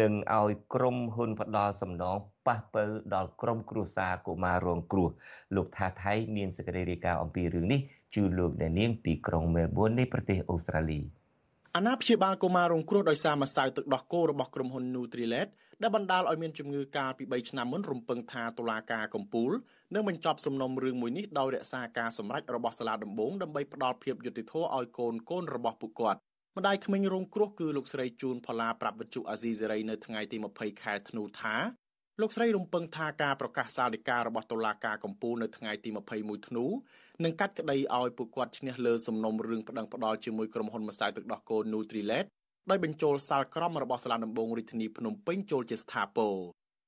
[0.00, 2.16] និងឲ្យក្រុមហ៊ុនផ្ដល់សំណង
[2.46, 5.08] ប៉ះពិលដល់ក្រុមគ្រួសារកុមាររងគ្រោះ
[5.56, 7.80] លោកថាថៃមានសេចក្តីរាយការណ៍អំពីរឿងនេះ
[8.14, 11.00] ជូនលោកអ្នកនាងពីក្រុងមែលប៊ននៃប្រទេសអូស្ត្រាលី។
[11.76, 15.48] អាណាព្យាបាលកុមាររងគ្រោះដោយសារម្សៅទឹកដោះគោរបស់ក្រុមហ៊ុន Nutrilett
[15.82, 19.52] ដែលបណ្ដាលឲ្យមានជំងឺកាលពី3ឆ្នាំមុនរំពឹងថាតុលាការកំពូល
[19.94, 26.18] នឹងបញ្ចប់សំណុំរឿងមួយនេះដោយរក្សាការសម្រេចរបស់សាលាដំបងដើម្បីផ្ដល់ភាពយុត្តិធម៌ឲ្យកូនកូនរបស់ពួកគាត់
[26.56, 31.54] ម្ដាយក្មេងរងគ្រោះគឺលោកស្រីជូនផល្លាប្រាប់វិទ្យុអាស៊ីសេរីនៅថ្ងៃទី20ខែធ្នូថា
[32.22, 36.66] លោកស្រីរំពឹងថាការប្រកាសសាលដីការបស់តុលាការកំពូលនៅថ្ងៃទី21ធ្នូ
[37.24, 42.26] នឹងកាត់ក្តីឲ្យពួកគាត់ឈ្នះលើសំណុំរឿងប្តឹងផ្តល់ជាមួយក្រុមហ៊ុនម្សៅទឹកដោះគោ Nutrilett
[42.70, 46.34] ដោយបញ្ចូលសាលក្រមរបស់សាលាដំបងរាជធានីភ្នំពេញចូលជាស្ថាពរ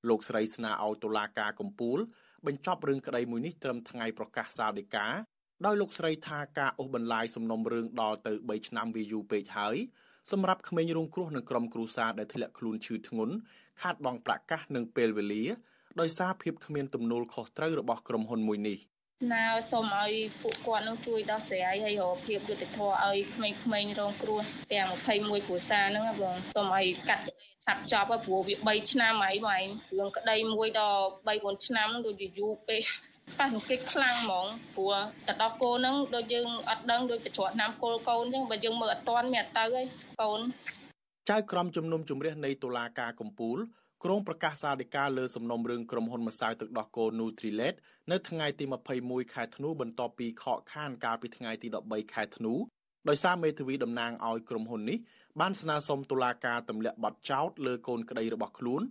[0.09, 1.99] លោកស្រីស្នើឲ្យតុលាការកំពូល
[2.47, 5.07] បញ្ចប់រឿងក្តីមួយនេះត្រឹមថ្ងៃប្រកាសសាលដីកា
[5.67, 9.77] ដោយលោកស្រីថាការអូសបន្លាយសំណុំរឿងដល់ទៅ3ឆ្នាំវាយូរពេកហើយ
[10.33, 13.35] សម្រាប់ក្មេងរងគ្រោះនិងក្រុមគ្រួសារដែលធ្លាក់ខ្លួនឈឺធ្ងន់
[13.83, 15.45] ខាតបង់ប្រាក់កាសនិងពេលវេលា
[16.01, 18.79] ដោយសារភាពគ្មានទំនួលខុសត្រូវរបស់ក្រុមហ៊ុនមួយនេះ
[19.33, 24.41] ណៅសូមឲ្យពួកគាត់នឹងជួយដោះស្រាយហើយរកភាពយុត្តិធម៌ឲ្យក្មេងៗរងគ្រោះ
[24.73, 27.25] ទាំង21គ្រួសារហ្នឹងបងសូមឲ្យកាត់
[27.65, 29.63] ឆាប់ចប់ព្រោះវា3ឆ្នាំហើយបង
[29.99, 32.83] រឿងក្តីមួយដល់3 4ឆ្នាំដូចជាយូរពេក
[33.39, 34.95] ប៉ះអង្គិចខ្លាំងហ្មងព្រោះ
[35.29, 39.87] ទៅដល់គោនឹងដូចយើងអត់ដឹងដូចប្រជ្រត់ណាំគោលកូនអញ្ចឹងបើយើងមើលអត់តាន់មានអត់ទៅហើយ
[40.23, 40.41] កូន
[41.31, 43.59] ចៅក្រមជំនុំជម្រះនៃតុលាការកំពូល
[44.05, 47.77] ក្រុងប្រកាសសាលដីកាលើសំណុំរឿងក្រុមហ៊ុនម្សៅទឹកដោះគោ Nutrilett
[48.11, 48.65] នៅថ្ងៃទី
[48.99, 52.53] 21ខែធ្នូបន្ទាប់ពីខកខានកាលពីថ្ងៃទី13ខែធ្នូ
[53.09, 54.99] ដោយសារមេធាវីតំណាងឲ្យក្រុមហ៊ុននេះ
[55.41, 58.83] បានស្នើសុំតុលាការទម្លាក់បទចោទលើកូនក្តីរបស់ខ្លួន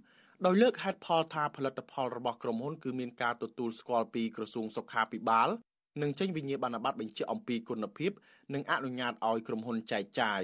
[0.47, 5.49] ដោយលើកហេតុផលថាផលិតផលរបស់ក្រុមហ៊ុនគឺមានការទទួលស្គាល់ពីក្រសួងសុខាភិបាល
[6.01, 8.11] និងចេញវិញ្ញាបនបត្របញ្ជាក់អំពីគុណភាព
[8.53, 10.43] និងអនុញ្ញាតឲ្យក្រុមហ៊ុនចែកចាយ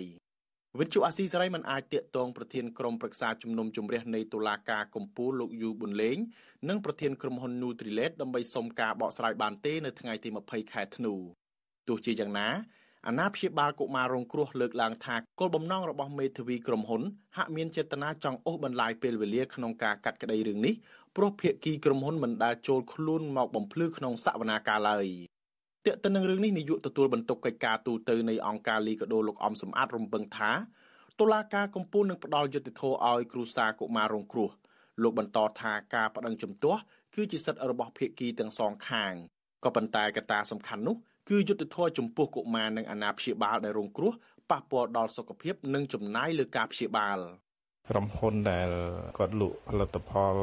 [0.80, 6.18] វិទ្យុអាស៊ីសេរីមិនអាចតាកតងប្រធានក្រុមប្រឹក្សាជំនុំជម្រះនៃតុលាការកំពូលលោកយូប៊ុនលេង
[6.70, 11.14] និងប្រធានក្រុមហ៊ុន Nutrilett ដើម្បីសុំការបកស្រាយបានទេនៅថ្ងៃទី20ខែធ្នូ
[11.88, 12.50] ទោះជាយ៉ាងណា
[13.08, 17.02] អាណាព្យាបាលកុមាររងគ្រោះលើកឡើងថាគោលបំណងរបស់មេធាវីក្រុមហ៊ុន
[17.38, 20.74] ហាក់មានចេតនាចង់អូសបន្លាយពេលវេលាក្នុងការកាត់ក្តីរឿងនេះ
[21.16, 25.08] ព្រោះភាគីក្រុមហ៊ុនមិនដែលចូលខ្លួនមកបំភ្លឺក្នុងសវនាការឡើយ
[25.86, 30.52] ទាក់ទិននឹងរឿងនេះនាយកទទួលបន្ទុកកិច្ចការទូតនៃអង្គការលីកាដូលោកអំសំអាតរំពឹងថា
[31.20, 34.50] តុលាការកំពូលនឹងផ្ដល់យុត្តិធម៌ឲ្យគ្រួសារកុមាររងគ្រោះ
[35.04, 36.82] លោកបន្តថាការប្តឹងជំទាស់
[37.16, 39.14] គឺជាសិទ្ធិរបស់ភាគីទាំងសងខាង
[39.64, 40.96] ក៏ប៉ុន្តែកត្តាសំខាន់នោះ
[41.30, 44.13] គឺយុទ្ធធរចំពោះកុមារនិងអាណាព្យាបាលដែលរងគ្រោះ
[44.52, 47.20] ប៉ះពាល់ដល់សុខភាពនិងចំណាយលើការព្យាបាល
[47.89, 48.70] ក្រុមហ៊ុនដែល
[49.18, 50.36] គាត់លក់ផលិតផល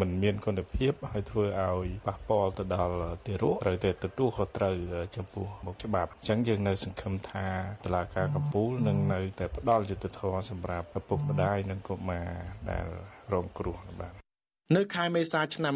[0.00, 4.74] មិនមានគុណភាពហើយធ្វើឲ្យប៉ះពាល់ទៅដល់ទារកត្រូវតែទទួលខុសត្រូវ
[5.16, 7.46] ចំពោះមុខច្បាប់អញ្ចឹងយើងនៅសង្ឃឹមថា
[7.84, 12.28] តឡាការកំពូលនឹងនៅតែផ្ដល់យុត្តិធម៌សម្រាប់ឪពុកម្ដាយនិងកុមារ
[12.70, 12.86] ដែល
[13.32, 14.23] រងគ្រោះបាទ
[14.72, 15.74] នៅខែមេសាឆ្នាំ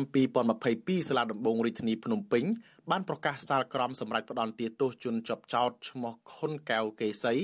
[0.55, 2.44] 2022សាលាដំបងរាជធានីភ្នំពេញ
[2.90, 7.35] បានប្រកាសសាលក្រមសម្រាប់ផ្ដន់ទាទោសជនជាប់ចោតឈ្មោះខុនកែវកេសី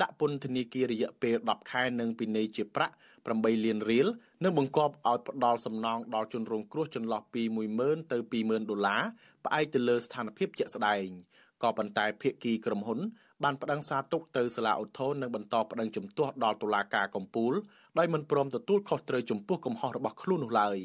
[0.00, 2.94] ដាក់ពន្ធនាគាររយៈពេល10ខែនិងពិន័យជាប្រាក់
[3.28, 4.06] 8លានរៀល
[4.44, 7.42] និងបង្គាប់ឲ្យផ្ដល់សំណងដល់ជនរងគ្រោះចន្លោះពី
[7.78, 9.02] 10000ទៅ20000ដុល្លារ
[9.44, 11.06] ផ្អែកទៅលើស្ថានភាពជាក់ស្ដែង
[11.62, 13.00] ក៏ប៉ុន្តែភាគីក្រុមហ៊ុន
[13.44, 17.52] បានប្តឹងសារទុកទៅសាលាឧទ្ធរនិងបន្តប្តឹងជំទាស់ដល់តុលាការកំពូល
[17.98, 20.78] ដោយមិនព្រមទទួលខុសត្រូវចំពោះកំហុសរបស់ខ្លួននោះឡើយ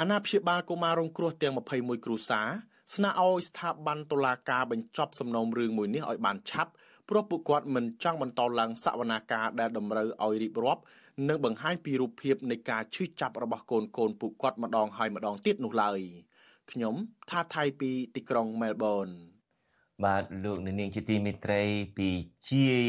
[0.00, 2.48] អាណាព្យាបាលកុមាររងគ្រោះទាំង21គ្រួសារ
[2.94, 6.72] ស្នើឲ្យស្ថាប័នតុលាការបញ្ចប់សំណុំរឿងមួយនេះឲ្យបានឆាប់
[7.08, 10.82] ព្រោះពួកគាត់មិនចង់បន្តឡើងសវនាការដែលតម្រូវឲ្យរៀបរាប់
[11.28, 16.00] និងបង្ហាញពីរូបភាពនៃការឈឺចាប់របស់កូនកូនពួកគាត់ម្ដងហើយម្ដងទៀតនោះឡើយ
[16.70, 16.94] ខ្ញុំ
[17.30, 19.08] ថាថៃពីទីក្រុងមែលប៊ន
[20.02, 21.62] បាទលោកនាងជាទីមេត្រី
[21.98, 22.10] ពី
[22.50, 22.86] ជាយ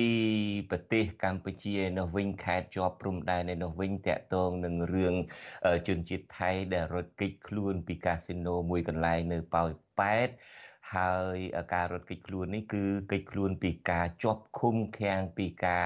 [0.70, 5.16] ប្រទេសកម្ពុជានៅវិញខេត្តជាប់ព្រំដែននៅវិញតាក់ទងនឹងរឿង
[5.88, 10.30] ជនជាតិថៃដែលរត់គេចខ្លួនពីកាស៊ីណូមួយកន្លែងនៅប៉ោយប៉ែត
[10.96, 11.38] ហើយ
[11.74, 15.86] ការរត់គេចខ្លួននេះគឺគេចខ្លួនពីការជាប់ឃុំឃាំងពីការ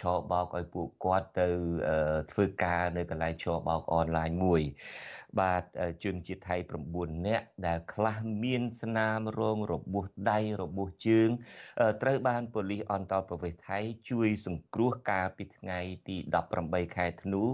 [0.00, 1.48] ឆោបោកឲ្យពួកគាត់ទៅ
[2.32, 4.62] ធ្វើការនៅកន្លែងឆោបោកអនឡាញមួយ
[5.40, 5.62] បាទ
[6.04, 6.56] ជនជាតិថៃ
[6.92, 11.28] 9នាក់ដែលខ្លះមានស្នាមរងរបួសដៃរបួសជើង
[12.02, 13.78] ត្រូវបានប៉ូលីសអន្តរប្រវេសន៍ថៃ
[14.10, 16.16] ជួយសង្គ្រោះកាលពីថ្ងៃទី
[16.56, 17.44] 18ខែធ្នូ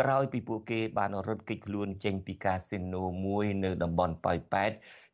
[0.00, 4.72] ក្រោយពីពួកគេបានរត់គេចខ្លួនចេញពីកាស៊ីណូមួយនៅតំបន់ប៉ោយប៉ែត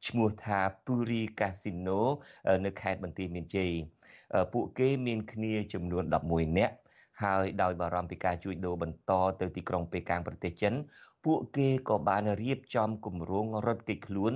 [0.08, 2.00] ឈ្មោះថា Puri Casino
[2.64, 3.72] នៅខេត្តបន្ទាយមានជ័យ
[4.52, 6.74] ពួកគេមានគ្នាចំនួន11នាក់
[7.22, 10.74] ហើយដោយបារម្ភពីការជួញដូរបន្តទៅទីក្រុងប៉េកាំងប្រទេសចិន
[11.24, 14.32] ពួកគេក៏បានរៀបចំគម្រោងរត់គេចខ្លួន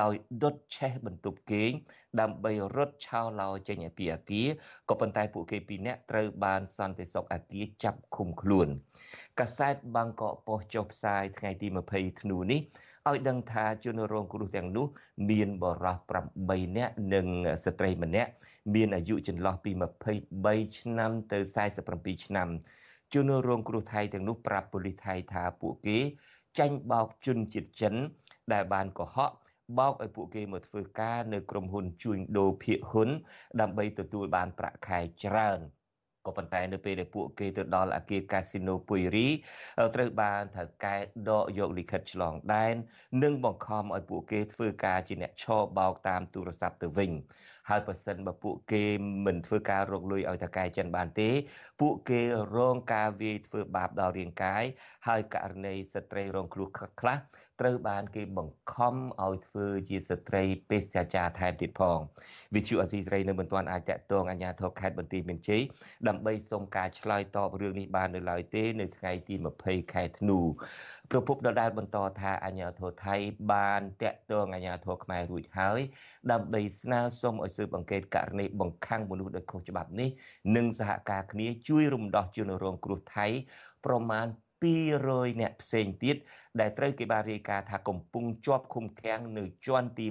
[0.00, 1.70] ដោយដុតឆេះបន្ទប់គេង
[2.20, 4.48] ដើម្បីរត់ឆោឡោចេញពីអាគារ
[4.88, 8.68] ក៏ប៉ុន្តែពួកគេពីរនាក់ត្រូវបានសន្តិសុខអាគារចាប់ឃុំខ្លួន
[9.40, 12.60] កាសែតបាងកកប៉ុស្តិ៍ចុះផ្សាយថ្ងៃទី20ធ្នូនេះ
[13.10, 14.86] ឲ្យដឹងថាជនរងគ្រោះទាំងនោះ
[15.30, 17.26] មានបរិសុទ្ធ8នាក់និង
[17.64, 18.30] ស្ត្រីម្នាក់
[18.74, 19.70] មានអាយុចន្លោះពី
[20.24, 21.38] 23ឆ្នាំទៅ
[21.82, 22.48] 47ឆ្នាំ
[23.14, 25.98] ជនរងគ្រោះថៃទាំងនោះប្រាប់ប៉ូលីសថៃថាពួកគេ
[26.58, 27.94] ចាញ់បោកជនជាតិចិន
[28.52, 29.30] ដែលបានកុហក
[29.78, 33.08] បោកឲ្យពួកគេមកធ្វើការនៅក្រុមហ៊ុនជួញដូរភាគហ៊ុន
[33.60, 35.60] ដើម្បីទទួលបានប្រាក់ខែច្រើន
[36.26, 39.28] ក៏ប៉ុន្តែនៅពេលដែលពួកគេទៅដល់អគារកាស៊ីណូពុយរី
[39.94, 40.96] ត្រូវបានថៅកែ
[41.30, 42.74] ដកយកលិខិតឆ្លងដែន
[43.22, 45.44] និងបង្ខំឲ្យពួកគេធ្វើការជាអ្នកឆ
[45.78, 47.10] បោកតាមទូរស័ព្ទទៅវិញ
[47.68, 48.84] ហើយបើសិនបើពួកគេ
[49.26, 51.30] មិនធ្វើការរកលុយឲ្យតកែចិនបានទេ
[51.80, 52.20] ពួកគេ
[52.56, 54.64] រងការវាយធ្វើបាបដល់រាងកាយ
[55.06, 56.68] ហើយករណីស្ត្រីរងគ្រោះ
[57.00, 57.18] ខ្លះ
[57.60, 61.98] ត្រូវបានគេបង្ខំឲ្យធ្វើជាស្ត្រីពេទ្យចារថែមទៀតផង
[62.54, 65.62] វិទ្យុអសីស្រីនៅមិនទាន់អាចតកតងអាជ្ញាធរខេត្តបន្ទាយមានជ័យ
[66.08, 70.38] ដើម្បីសុំការឆ្លើយតបរឿងនេះបាននៅឡើយទេ នៅថ្ងៃទី20ខែធ្នូ
[71.10, 73.16] ប្រពន្ធដដែលបន្តថាអាញាធរថៃ
[73.52, 75.80] បានតាក់ទងអាញាធរខ្មែររួចហើយ
[76.32, 80.10] ដើម្បីស្នើសុំឲ្យស៊ើបអង្កេតករណីបង្ខាំងមនុស្សដោយខុសច្បាប់នេះ
[80.56, 83.26] និងសហការគ្នាជួយរំដោះជនរងគ្រោះថៃ
[83.86, 84.26] ប្រមាណ
[84.64, 86.16] 200អ្នកផ្សេងទៀត
[86.60, 90.06] ដែលត្រូវគេបានរាយការណ៍ថាកំពុងជាប់ឃុំឃាំងនៅជាន់ទី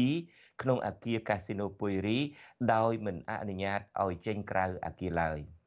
[0.00, 2.18] 7ក្នុងអគារកាស៊ីណូពុយរី
[2.74, 5.40] ដោយមិនអនុញ្ញាតឲ្យចេញក្រៅអគារឡើយ។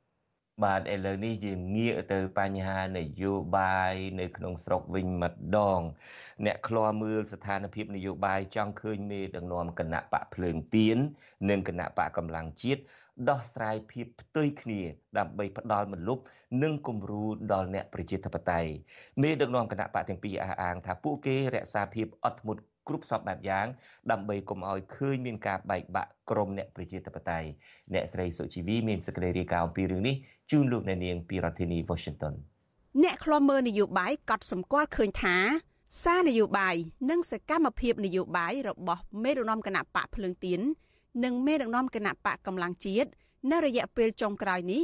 [0.64, 5.82] បាទឥឡូវនេះយើងងាកទៅបញ្ហានយោបាយនៅក្នុងស្រុកវិញម្ដង
[6.46, 10.98] អ្នកឃ្លាំមើលស្ថានភាពនយោបាយចង់ឃើញមេដឹកនាំគណៈបកភ្លើងទៀន
[11.50, 12.82] និងគណៈបកកម្លាំងជាតិ
[13.30, 14.82] ដោះស្រាយភាពផ្ទុយគ្នា
[15.18, 16.20] ដើម្បីផ្ដាល់មលុប
[16.64, 18.72] និងគំរូដល់អ្នកប្រជាធិបតេយ្យ
[19.22, 23.68] មេដឹកនាំគណៈបកទាំងពីរអះអាងថាពួកគេរក្សាភាពអត់ធ្មត់ គ្រប់សពបែបយ៉ាង
[24.12, 27.48] ដើម្បីកុំឲ្យឃើញមានការបែកបាក់ក្រមអ្នកប្រជាធិបតេយ្យ
[27.94, 30.16] អ្នកស្រីសុជីវីមានសេចក្តីរាយការណ៍អំពីរឿងនេះ
[30.52, 32.34] ជូនលោកអ្នកនាងពីរដ្ឋធានី Washington
[33.04, 35.38] អ្នកខ្លំមើលនយោបាយកត់សម្គាល់ឃើញថា
[36.04, 36.76] សារនយោបាយ
[37.10, 40.62] និងសកម្មភាពនយោបាយរបស់មេដឹកនាំគណៈបកភ្លើងទៀន
[41.24, 43.10] និងមេដឹកនាំគណៈបកកម្លាំងជាតិ
[43.52, 44.82] នៅរយៈពេលចុងក្រោយនេះ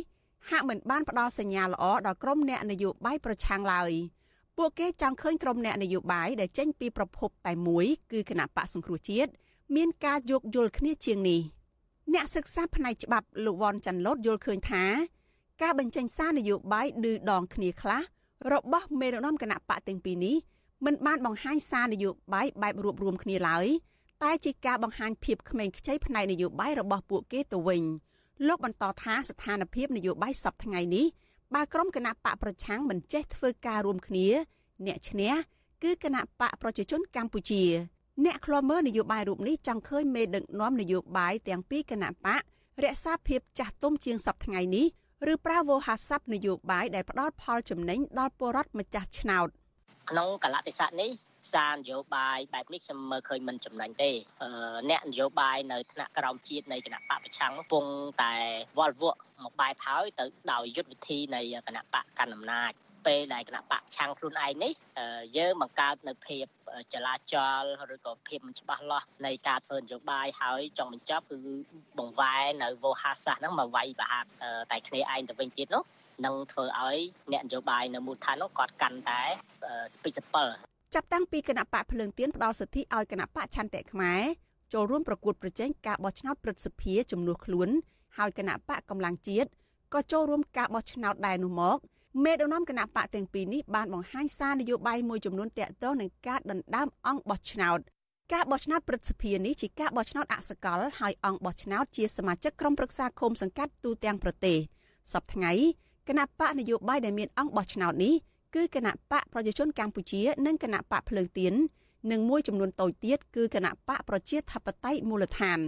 [0.50, 3.92] ហាក់មិនបានផ្ដល់សញ្ញាល្អដល់ក្រុមអ្នកនយោបាយប្រឆាំងឡើយ
[4.58, 9.32] ពួកគេចង់ឃើញក្រុមអ្នកនយោបាយដែលចេញពីប្រភពតែមួយគឺគណៈបកសង្គ្រោះជាតិ
[9.76, 11.42] មានការយោគយល់គ្នាជាងនេះ
[12.14, 14.84] អ្នកសិក្សាផ្នែកច្បាប់លោកវ៉ាន់ចាន់ឡូតយល់ឃើញថា
[15.62, 18.02] ការបញ្ចេញសារនយោបាយឌឺដងគ្នាខ្លះ
[18.54, 20.36] របស់មេដឹកនាំគណៈបកទាំងពីរនេះ
[20.86, 23.68] មិនបានបង្ហាញសារនយោបាយបែបរួបរวมគ្នាឡើយ
[24.24, 27.84] តែជាការបង្ហាញភាពក្មេងខ្ចីផ្នែកនយោបាយរបស់ពួកគេទៅវិញ
[28.48, 31.06] លោកបន្តថាស្ថានភាពនយោបាយសពថ្ងៃនេះ
[31.54, 34.28] បើក្រុមគណៈបកប្រឆាំងមិនចេះធ្វើការរួមគ្នា
[34.86, 35.34] អ្នកឈ្នះ
[35.84, 37.64] គឺគណៈបកប្រជាជនកម្ពុជា
[38.26, 42.42] អ្នកខ្លាំមើលនយោបាយរូបនេះចង់ឃើញមេដឹកនាំនយោបាយទាំងពីរគណៈបក
[42.84, 44.86] រក្សាភាពចាស់ទុំជាងសពថ្ងៃនេះ
[45.34, 49.48] ឬប្រើវោហារស័ព្ទនយោបាយដែលផ្ដល់ផលចំណេញដល់ពលរដ្ឋម្ចាស់ឆ្នោត
[50.10, 51.12] ក្នុងកលៈទេសៈនេះ
[51.52, 54.12] សារនយោបាយបែបនេះខ្ញុំមើលឃើញមិនចំណេញទេ
[54.90, 57.86] អ្នកនយោបាយនៅថ្នាក់ក្រោមជាតិនៃគណៈបកប្រឆាំងពង
[58.24, 58.34] តែ
[58.78, 62.72] វល់វក់មកបែបហើយទៅដោយយុទ្ធវិធីនៃគណៈបកកណ្ដាលអំណាច
[63.06, 64.74] ពេលដែលគណៈបកឆាំងខ្លួនឯងនេះ
[65.38, 66.46] យើងបង្កើតនៅភាព
[66.94, 71.38] ចលាចលឬក៏ភាពមិនច្បាស់លាស់នៃការធ្វើនយោបាយហើយចង់បញ្ចប់គឺ
[71.98, 74.30] បង្វែរនៅវោហារសាស្ត្រហ្នឹងមកវាយប្រហាត់
[74.72, 75.84] តែគ្នាឯងទៅវិញទៀតនោះ
[76.26, 77.00] នឹងធ្វើឲ្យ
[77.32, 79.22] អ្នកនយោបាយនៅមូលដ្ឋាននោះគាត់កាន់តែ
[79.94, 80.48] ស្ពេចសពិល
[80.94, 84.24] ចាប់តាំងពីគណៈបកភ្លើងទៀនផ្ដល់សិទ្ធិឲ្យគណៈបកឆន្ទៈខ្មែរ
[84.74, 87.70] ចូលរួមប្រកួតប្រជែងការបោះឆ្នោតព្រឹទ្ធសភាជំនួសខ្លួន
[88.18, 89.50] ហើយគណៈបកកម្លាំងជាតិ
[89.94, 91.78] ក៏ចូលរួមការបោះឆ្នោតដែរនោះមក
[92.24, 97.80] មេដឹកនាំគណៈបកទាំងពីរនេះបានបង្ហាញសារនយោបាយមួយចំនួនតាក់ទងនឹងការដណ្ដើមអង្គបោះឆ្នោត
[98.34, 104.58] ការបោះឆ្នោតព្រឹទ្ធសភានេះជាការបោះឆ្នោតអសកលហើយអង្គបោះឆ្នោតជាសមាជិកក្រុមប្រឹក្សាឃុំសង្កាត់ទូទាំងប្រទេស
[105.14, 105.52] សប្តាហ៍ថ្ងៃ
[106.08, 108.14] គណៈបកនយោបាយដែលមានអង្គបោះឆ្នោតនេះ
[108.56, 111.54] គឺគណៈបកប្រជាជនកម្ពុជា និងគណៈបកភ្លើងទៀន
[112.12, 115.60] និងមួយចំនួនតូចទៀតគឺគណៈបកប្រជាធិបតេយ្យមូលដ្ឋាន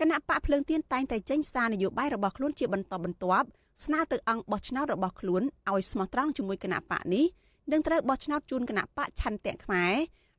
[0.00, 3.46] គណៈបកភ្លើងទៀនតែងតែចេញសារនយោបាយរបស់ខ្លួនជាបន្តបន្ទាប់
[3.84, 7.24] ស្នើទៅអង្គបោះឆ្នោតរបស់ខ្លួនឲ្យស្មោះត្រង់ជាមួយគណៈបកនេះ
[7.72, 9.94] នឹងត្រូវបោះឆ្នោតជូនគណៈបកឆន្ទៈខ្មែរ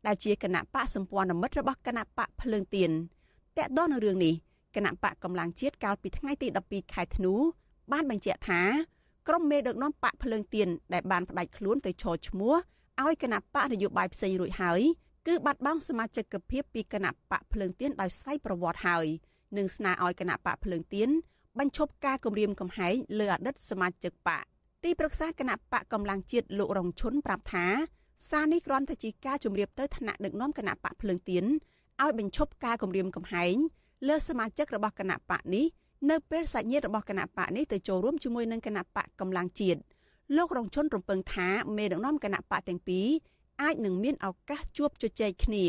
[0.06, 2.92] ដែលជាគណៈបកសម្ព័ន្ធមិត្តរបស់គណៈបកភ្លើងទៀន
[3.58, 4.34] តកតនៅរឿងនេះ
[4.76, 7.34] គណៈបកកម្លាំងជាតិកាលពីថ្ងៃទី12ខែធ្នូ
[7.92, 8.62] បានបញ្ជាក់ថា
[9.28, 12.54] ក្រុមមេដឹកនាំបកភ្លើងទៀនដែលបានផ្ដាច់ខ្លួនទៅឈរឈ្មោះ
[13.04, 14.82] ឲ្យគណៈបកនយោបាយផ្សេងរួចហើយ
[15.28, 19.06] គឺបាត់បង់សមាជិកភាពពីគណៈបកភ្លើងទៀនដោយស្វ័យប្រវត្តិហើយ
[19.58, 21.10] និងស្នើឲ្យគណៈបកភ្លើងទៀន
[21.60, 24.44] បញ្ឈប់ការគម្រាមកំហែងលើអតីតសមាជិកបក
[24.84, 27.66] ទីប្រឹក្សាគណៈបកកម្លាំងជាតិលោករងឈុនប្រាប់ថា
[28.30, 31.46] សារនេះគ្រាន់តែជាការជម្រាបទៅថ្នាក់ដឹកនាំគណៈបកភ្លើងទៀន
[32.02, 33.56] ឲ្យបញ្ឈប់ការគម្រាមកំហែង
[34.08, 35.66] លើសមាជិករបស់គណៈបកនេះ
[36.10, 39.80] នៅពេលសាច់ញាតិរបស់គណៈបកនេះទៅចូលរួមជាមួយនឹងគណៈបកកម្លាំងជាតិ
[40.36, 43.08] លោករងជុនរំពឹងថាមេដឹកនាំគណៈបកទាំងពីរ
[43.62, 45.65] អាចនឹងមានឱកាសជួបជជែកគ្នា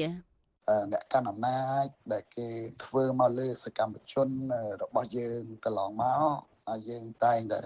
[0.92, 2.49] អ្នកកាន់អំណាចដែលគេ
[2.85, 4.29] ធ្វើមកលើសកម្មជន
[4.83, 7.61] របស់យើងកន្លងមក ហើយយើងតែងតែ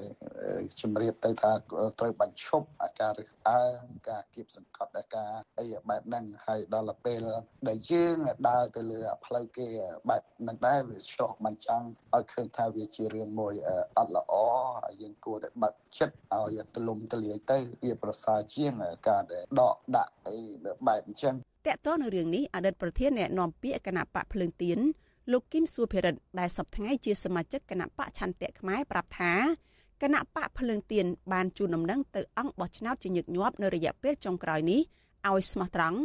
[0.80, 1.52] ជំរាបទៅថា
[2.00, 7.24] ត្រូវបញ្ឈប់អាការរើសអើងការគៀបសង្កត់អាការអីបែបហ្នឹងហើយដល់ពេល
[7.68, 8.16] ដែលយើង
[8.48, 9.66] ដើរទៅលើផ្លូវគេ
[10.08, 11.82] បែបហ្នឹងដែរវាឆ្លោះបញ្ចាំង
[12.14, 13.54] ឲ្យឃើញថាវាជារឿងមួយ
[13.98, 14.32] អត់ល្អ
[14.84, 18.72] ហើយយើងគួរតែបាត់ចិត្តឲ្យទលំទលាយទៅវាប្រសើរជាង
[19.08, 20.38] ការដែលដកដាក់អី
[20.86, 21.34] បែបអញ្ចឹង
[21.66, 24.80] តកតនៅរឿងនេះអតីតប្រធានអ្នកនាំពាក្យគណៈបកភ្លើងទៀន
[25.32, 29.32] លោកគឹមសួភិរិទ្ធដែលសប្តាហ៍ជាសមាជិកគណៈបកឆន្ទៈខ្មែរប្រាប់ថា
[30.02, 34.80] គណៈបកភ្លើងទៀនបានជូនដំណឹងទៅអង្គបោះឆ្នោតជាញឹកញាប់នៅរយៈពេលចុងក្រោយនេះ
[35.28, 35.98] ឲ្យស្មោះត្រង់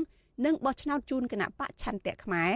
[0.45, 2.53] និងបោះឆ្នោតជូនគណៈបកឆន្ទៈខ្មែរ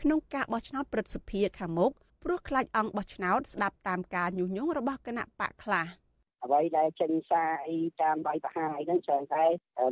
[0.00, 5.86] ក្នុងការបោះឆ្នោតព្រឹទ្ធសភាខាងមុខព្រោះខ្លាចអង្គបោះឆ្នោតស្ដាប់តាមការញុះញង់របស់គណៈបកខ្លះ។
[6.44, 9.44] អ្វីដែលចេញសារអីតាមបាយបហាយហ្នឹងច្រើនតែ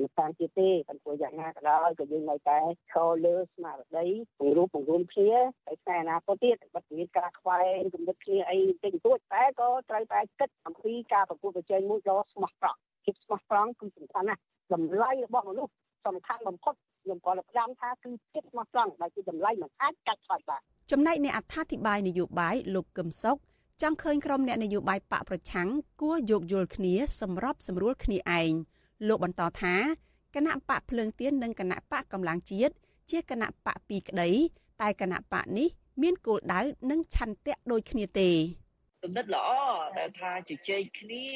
[0.02, 2.60] មិនតាមទៀតទេប៉ុន្តែយ៉ាងណាក៏ដោយក៏យើងនៅតែ
[2.90, 4.06] ឈរលើស្មារតី
[4.38, 5.32] ពង្រួមពង្រួមគ្នា
[5.66, 14.40] ហើយខ្សែអនាគតទៀតបាត់មានការខ្វែងគំនិតគ្នាអីបន្តិចបន្តួចតែក៏ត្រូវតែគិតអំពីការប្រកួតប្រជែងមួយដ៏ស្មោះត្រង់ភាពស្មោះត្រង់គឺសំខាន់ណាស់
[14.72, 15.72] តម្លៃរបស់មនុស្ស
[16.06, 23.38] សំខាន់បំផុតខ្ញុំក៏ផ្ដាំថាគឺចិត្តស្មោះត្រង់ដែលជាតម្លៃមិនអាចកាត់ថ្លៃបានចំណែកអ្នកអត្ថាធិប្បាយនយោបាយលោកកឹមសុខ
[23.82, 25.68] ចង់ឃើញក្រុមអ្នកនយោបាយបកប្រឆាំង
[26.00, 28.52] គួរយោគយល់គ្នាសម្របសម្រួលគ្នាឯង
[29.08, 29.74] លោកបន្តថា
[30.34, 32.74] គណៈបកភ្លើងទៀននិងគណៈបកកម្លាំងជាតិ
[33.10, 34.30] ជាគណៈបកពីរក្តី
[34.80, 35.68] តែគណៈបកនេះ
[36.02, 38.30] មានគោលដៅនិងឆន្ទៈដូចគ្នាទេ
[39.04, 39.48] គំនិតល្អ
[39.98, 41.26] ដែលថាជជែកគ្នា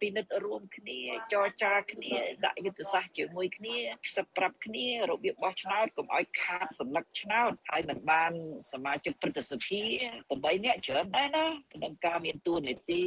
[0.00, 1.00] ពិនិត្យរួមគ្នា
[1.32, 2.12] ចរចាគ្នា
[2.44, 3.76] ដាក់យុទ្ធសាស្ត្រជាមួយគ្នា
[4.06, 8.32] ខ្សឹបប្រាប់គ្នារបៀបបោះឆ្នោតកុំឲ្យខាតសញ្ញាឆ្នោតហើយមិនបាន
[8.72, 9.82] សមាជិកព្រឹទ្ធសភា
[10.24, 13.04] 8នាក់ច្រើនដែរណាក្នុងការមានទួនាទី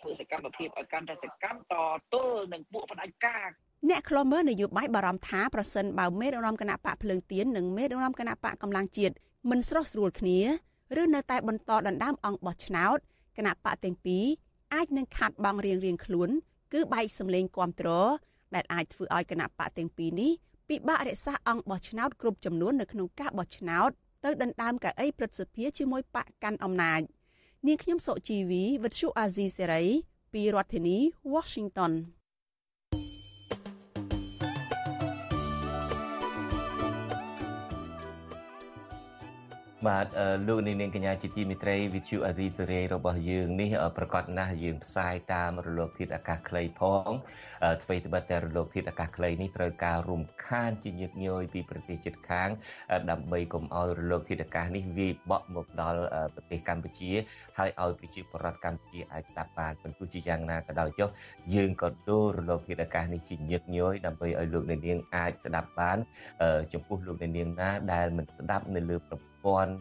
[0.00, 1.74] ធ្វើសកម្មភាពឲ្យកាន់តែសកម្មត
[2.12, 3.48] ទល់នឹងពួកផ្ដាច់ការ
[3.90, 9.14] អ្នកខ្លមើលនយោបាយបារម្ភថាប្រសិនបើមេដឹកនាំគណៈបកភ្លើងទៀននិងមេដឹកនាំគណៈបកកម្លាំងជាតិ
[9.50, 10.38] មិនស្រស់ស្រួលគ្នា
[11.00, 12.98] ឬនៅតែបន្តដណ្ដើមអង្គបោះឆ្នោត
[13.40, 14.24] គណៈបកទាំងពីរ
[14.74, 16.30] អាចនឹងខាត់បងរៀងរៀងខ្លួន
[16.72, 17.88] គឺបែកសម្លេងគាំទ្រ
[18.54, 20.32] ដែលអាចធ្វើឲ្យគណៈបកទាំងពីរនេះ
[20.68, 23.90] ពិបាករក្សាអង្គបោះឆ្នោតគ្រប់ចំនួននៅក្នុងការបោះឆ្នោត
[24.24, 27.00] ទៅដណ្ដើមកៅអីប្រសិទ្ធភាពជាមួយបកកាន់អំណាច
[27.66, 29.84] នាងខ្ញុំសុជីវីវិទ្យុអាស៊ីសេរី
[30.32, 30.98] ពីរដ្ឋធានី
[31.34, 31.92] Washington
[39.88, 40.06] បាទ
[40.48, 47.10] លោកនាងកញ្ញាជាទីមិត្តរីវិទ្យុអាស៊ីសេរីរបស់យើងនេះប្រកាសណាស់យើងផ្សាយតាមរលកធាតុអាកាសខ្លីផង
[47.82, 52.48] អ្វីត្បិតតែរលកធាតុអាកាសខ្លីនេះត្រូវការរំខានជាញឹកញយពីប្រទេសជិតខាង
[53.10, 56.00] ដើម្បីកុំឲ្យរលកធាតុអាកាសនេះវាយបក់មកដល់
[56.34, 57.10] ប្រទេសកម្ពុជា
[57.58, 61.08] ហើយឲ្យប្រជាពលរដ្ឋកម្ពុជាអាចស្ដាប់បានប៉ុន្តែជាយ៉ាងណាក៏ដោយចុះ
[61.54, 65.98] យើងក៏ដូររលកធាតុអាកាសនេះជាញឹកញយដើម្បីឲ្យលោកនាងអាចស្ដាប់បាន
[66.72, 69.74] ចំពោះលោកនាងណាដែលមិនស្ដាប់នៅលើប្រព័ន្ធ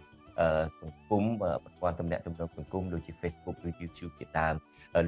[0.81, 4.55] សង្គមប្រព័ន្ធទំនាក់ទំនងសង្គមដូចជា Facebook ឬ YouTube ជាដើម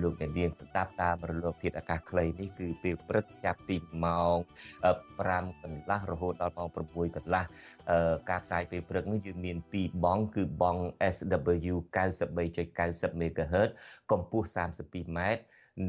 [0.03, 4.37] លោកអ្នកនាងស្ដាប់តាមរលកធាតុអាកាសខ្លីនេះគឺពេលព្រឹកចាប់ពីម៉ោង
[4.97, 7.43] 5កន្លះរហូតដល់ម៉ោង6កន្លះ
[8.29, 10.81] ការផ្សាយពេលព្រឹកនេះយើងមាន2បង់គឺបង់
[11.15, 11.75] SW
[12.37, 13.69] 93.90 MHz
[14.11, 15.19] កម្ពស់ 32m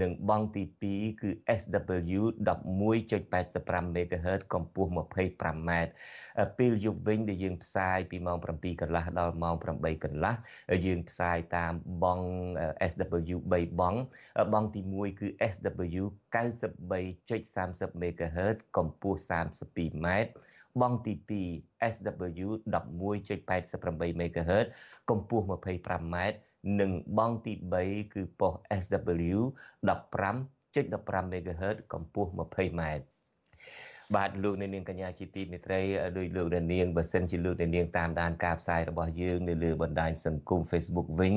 [0.00, 5.70] និងបង់ទី2គឺ SW 11.85 MHz កម្ពស់ 25m
[6.58, 10.34] ពេលយប់វិញដែលយើងផ្សាយពីម៉ោង7កន្លះដល់ម៉ោង8កន្លះ
[10.86, 12.26] យើងផ្សាយតាមបង់
[12.90, 14.00] SW 3បង់
[14.52, 20.08] បង់ទី1គឺ SW 93.30 MHz កម្ពស់ 32m
[20.80, 24.66] បង់ទី2 SW 11.88 MHz
[25.10, 26.16] កម្ពស់ 25m
[26.80, 27.52] និងបង់ទី
[27.84, 29.38] 3គឺប៉ុស SW
[29.88, 32.82] 15.15 MHz កម្ពស់ 20m
[34.14, 35.80] បាទលោកអ្នកនាងកញ្ញាជាទីមេត្រី
[36.18, 41.34] ដោយលោកអ្នកនាងបើសិនជាលោកអ្នកនាងតាមដានការផ្សាយរបស់យើងនៅលើបណ្ដាញសង្គម Facebook វិញ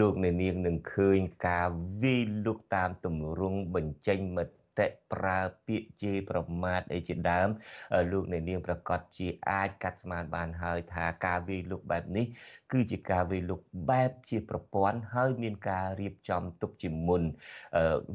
[0.00, 1.68] លោកអ្នកនាងនឹងឃើញការ
[2.02, 4.38] វាយលុកតាមទម្រង់បញ្ចេញម
[4.78, 7.48] តិប្រើពាក្យជេរប្រមាថអីជាដើម
[8.12, 12.26] លោកអ្នកនាងប្រកាសជាអាចកាត់ស្មានបានហើយថាការវាយលុកបែបនេះ
[12.74, 13.60] គឺជាការវាយលុក
[13.90, 17.22] បែបជាប្រព័ន្ធហើយមានការរៀបចំទុកជាមុន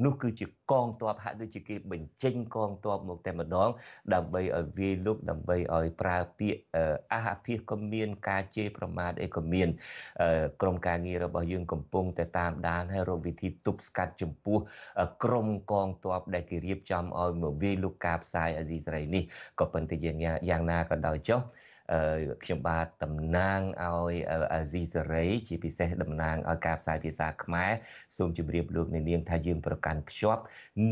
[0.05, 3.69] នោះគឺជាកងទ័ពហាក់ដូចជាគេបញ្ចេញកងទ័ពមកតែម្ដង
[4.13, 6.59] ដើម្បីឲ្យវាយលុកដើម្បីឲ្យប្រើពាក្យ
[7.13, 9.67] អះអាភាសក៏មាន ការជេរប្រមាថអីក៏មាន
[10.61, 14.57] ក្រមការងាររបស់យើងកំពុងតែតាមដានហើយរកវិធីទប់ស្កាត់ចំពោះ
[15.23, 19.23] ក្រមកងទ័ពដែលគេរៀបចំឲ្យមកវាយលុកការផ្សាយអាស៊ីសេរីនេះ
[19.59, 21.41] ក៏ប៉ុន្តែយ៉ាងណាក៏ដោយចុះ
[22.43, 24.15] ខ្ញុំបាទតំណាងឲ្យ
[24.53, 27.71] អាស៊ីសេរីជាពិសេសតំណាងឲ្យការផ្សាយភាសាខ្មែរ
[28.17, 30.41] សូមជម្រាបលោកអ្នកនាងថាយើងប្រកាន់ខ្ជាប់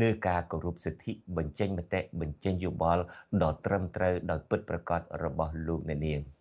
[0.02, 3.02] នៅការគោរពសិទ្ធិបញ្ចេញមតិបញ្ចេញយោបល់
[3.42, 6.20] ដ៏ត្រឹមត្រូវដោយពិតប្រាកដរបស់លោកអ្នកនាង។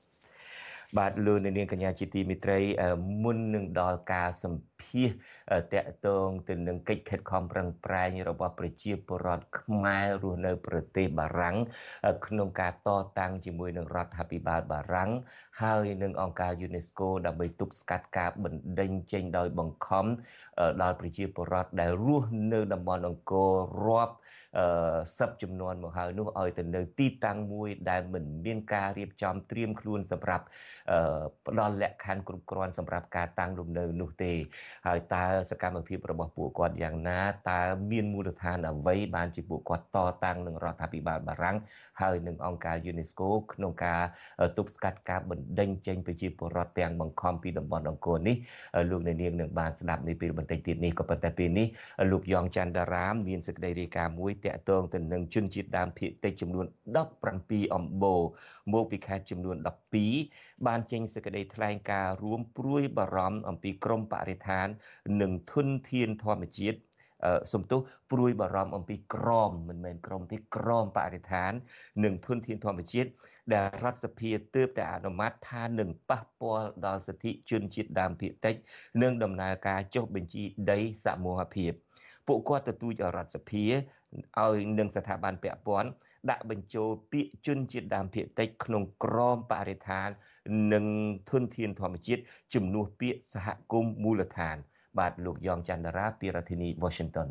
[0.95, 2.59] បាទលោកនាងកញ្ញាជាទីមេត្រី
[3.23, 5.09] មុននឹងដល់ការសម្ភាស
[5.73, 11.57] តកតងទៅនឹងកិច្ចខិតខំប្រឹងប្រែងរបស់ប្រជាពលរដ្ឋខ្មែររស់នៅប្រទេសបារាំង
[12.25, 15.11] ក្នុងការតតាំងជាមួយនឹងរដ្ឋាភិបាលបារាំង
[15.61, 20.05] ហើយនឹងអង្គការ UNESCO ដើម្បីទប់ស្កាត់ការបណ្ដេញចេញដោយបង្ខំ
[20.81, 23.53] ដល់ប្រជាពលរដ្ឋដែលរស់នៅតំបន់អង្គរ
[23.85, 24.15] រាប់
[25.17, 30.45] សឹបចំនួនមកហើយនោះឲ្យទៅនៅទីតាំងមួយដែលមិនមានការរៀបចំត្រៀមខ្លួនសម្រាប់
[31.47, 34.33] ផ្ដល់លក្ខខណ្ឌគ្រប់គ្រាន់សម្រាប់ការតាំងលំនៅនោះទេ
[34.87, 41.57] ហើយតើសកម្មភាពរបស់ពួកគាត់យ៉ាងណាតើមានមូលដ្ឋានអ្វីបានជាពួកគាត់តតាំងនឹងរដ្ឋាភិបាលបារាំង
[42.01, 44.01] ហើយនឹងអង្គការ UNESCO ក្នុងការ
[44.57, 48.35] ទប់ស្កាត់ការបណ្ដេញចេញប្រជាពលរដ្ឋទាំងបង្ខំពីតំបន់អង្គរនេះ
[48.89, 51.67] លោកអ្នកនាងនឹងបានស្ដាប់នៅពេលបន្តិចទៀតនេះក៏ប៉ុន្តែពេលនេះ
[52.11, 56.65] លោកយ៉ងច័ន្ទរាមមានសេចក្តីរាយការណ៍មួយតាក់ទងទៅនឹងជនជាតិដើមភាគតិចចំនួន
[57.19, 58.21] 17អំបូរ
[58.73, 59.57] មកពីខេត្តចំនួន
[60.11, 64.67] 12បានចេញសេចក្តីថ្លែងការណ៍រួមព្រួយបារម្ភអំពីក្រមបរិស្ថាន
[65.21, 66.79] និងធនធានធម្មជាតិ
[67.53, 67.79] សំទោស
[68.11, 71.51] ព្រួយបារម្ភអំពីក្រមមិនមែនក្រមទេក្រមបរិស្ថាន
[72.03, 73.09] និងធនធានធម្មជាតិ
[73.53, 78.55] ដែលរដ្ឋសភាទើបតែអនុម័តថានឹងប៉ះពាល់ដល់សិទ្ធិជនជាតិដើមភាគតិច
[79.01, 81.71] និងដំណើរការចុះបញ្ជីដីសមូហភាព
[82.27, 83.65] ពួកគាត់ទទូចរដ្ឋសភា
[84.43, 85.89] ឲ្យនឹងស្ថាប័នពាក់ព័ន្ធ
[86.29, 90.09] ដាក់បញ្ចូលពាក្យជនជាតិដើមភាគតិចក្នុងក្រមបរិស្ថាន
[90.73, 90.85] និង
[91.29, 92.21] ធនធានធម្មជាតិ
[92.53, 94.57] ជំនួសពាក្យសហគមន៍មូលដ្ឋាន
[94.99, 97.27] បាទលោកយ៉ងច័ន្ទរាពីរដ្ឋធានី Washington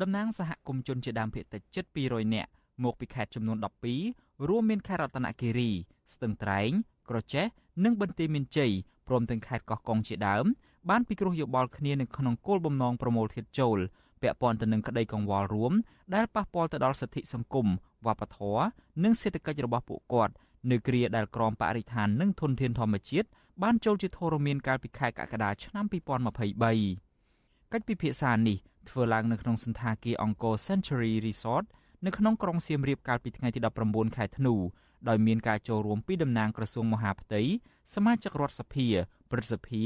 [0.00, 2.50] តំណាងសហគមន៍ជនជាដើមភាគតិចជិត200នាក់
[2.84, 3.58] មកពីខេត្តចំនួន
[4.02, 5.70] 12រួមមានខេត្តរតនគិរី
[6.14, 6.70] ស្ទឹងត្រែង
[7.10, 7.46] ក្រចេះ
[7.84, 8.72] និងបន្ទាយមានជ័យ
[9.08, 10.44] ព្រមទាំងខេត្តកោះកុងជាដើម
[10.90, 13.78] បានពិគ្រោះយោបល់គ្នានៅក្នុងគោលបំណងប្រមូលធាតុចូល
[14.22, 15.72] ពាក់ព័ន្ធទៅនឹងក្តីកង្វល់រួម
[16.14, 17.66] ដែលប៉ះពាល់ទៅដល់សិទ្ធិសង្គម
[18.06, 18.64] វប្បធម៌
[19.04, 20.32] និងសេដ្ឋកិច្ចរបស់ពួកគាត់
[20.70, 23.28] នៅគ្រាដែលក្រមបរិស្ថាននិងធនធានធម្មជាតិ
[23.62, 25.84] បានចូលជាធរមានកាលពីខែកក្កដាឆ្នាំ
[26.58, 28.58] 2023កិច្ចពិភាក្សានេះ
[28.90, 31.64] ធ្វើឡើងនៅក្នុងសន្តាគារអង្គរ Century Resort
[32.06, 34.54] នៅក្នុងក្រុងសៀមរាបកាលពីថ្ងៃទី19ខែធ្នូ
[35.08, 37.42] ដោយមានការចូលរួមពីតំណាងក្រសួងមហាផ្ទៃ
[37.94, 38.86] សមាជិករដ្ឋសភា
[39.30, 39.82] ព្រឹទ្ធសភា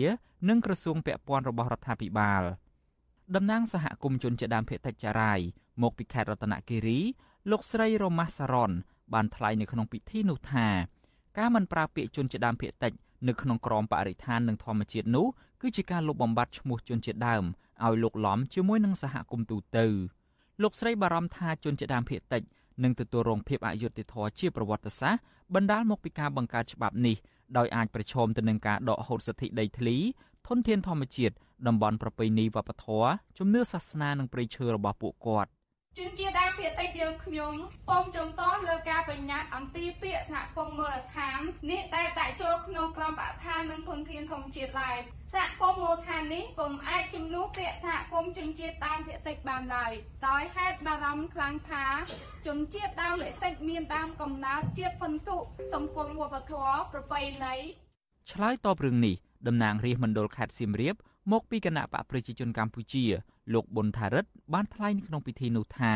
[0.48, 2.42] និងក្រសួងពាក់ព័ន្ធរបស់រដ្ឋាភិបាល
[3.36, 5.40] តំណាងសហគមន៍ជនជាដើមភាគតិចចារាយ
[5.82, 6.98] មកពីខេត្តរតនគិរី
[7.50, 8.72] លោកស្រីរ៉ូម៉ាសារ៉ុន
[9.14, 10.68] បានថ្លែងនៅក្នុងពិធីនោះថា
[11.38, 12.92] ការមិនប្រើពាក្យជនជាដើមភាគតិច
[13.28, 15.26] នៅក្នុងក្រមបរិស្ថាននិងធម្មជាតិនោះ
[15.60, 17.44] គឺជាការលុបបំបាត់ឈ្មោះជនជាដើម
[17.84, 19.86] ឲ្យលោកឡំជាមួយនឹងសហគមន៍ទូទៅ
[20.62, 22.42] លោកស្រីបារម្ភថាជនជាដើមភាគតិច
[22.82, 25.22] នឹងទទួលរងភាពអយុត្តិធម៌ជាប្រវត្តិសាស្ត្រ
[25.54, 27.16] បណ្ដាលមកពីការបង្កើតច្បាប់នេះ
[27.58, 29.96] ដោយអាចប្រឈមទៅនឹងការដកហូតសិទ្ធិដីធ្លី
[30.48, 31.34] ធនធានធម្មជាតិ
[31.68, 33.08] តំបន់ប្រពៃណីវប្បធម៌
[33.38, 35.50] ជំនឿសាសនានិងព្រៃឈើរបស់ពួកគាត់
[35.98, 37.54] ជនជាតិដើមភាគតិចយើងខ្ញុំ
[37.88, 41.40] ពោមចំតលើការបញ្ញត្តិអំពីពាក្យសហគមន៍មូលដ្ឋាន
[41.70, 44.96] នេះតែតែចូលក្នុងក្រមបរិស្ថាននិងធនធានធម្មជាតិឡើយ
[45.34, 49.92] សហគមន៍មូលដ្ឋាននេះពុំអាចជំនួសពាក្យសហគមន៍ជនជាតិដើមភាគតិចបានឡើយ
[50.28, 51.84] ដោយហេតុបារម្ភខ្លាំងថា
[52.46, 55.36] ជនជាតិដើមភាគតិចមានដើមកំណើតជាតិពិន្ទុ
[55.72, 57.54] សង្គមវប្បធម៌ប្រពៃណី
[58.32, 59.14] ឆ្លើយតបរឿងនេះ
[59.46, 60.96] តំណាងរាជមណ្ឌលខេត្តសៀមរាប
[61.30, 63.04] មកពីគណៈបកប្រជាជនកម្ពុជា
[63.52, 65.94] លោកប៊ុនថារិតបានថ្លែងនៅក្នុងពិធីនោះថា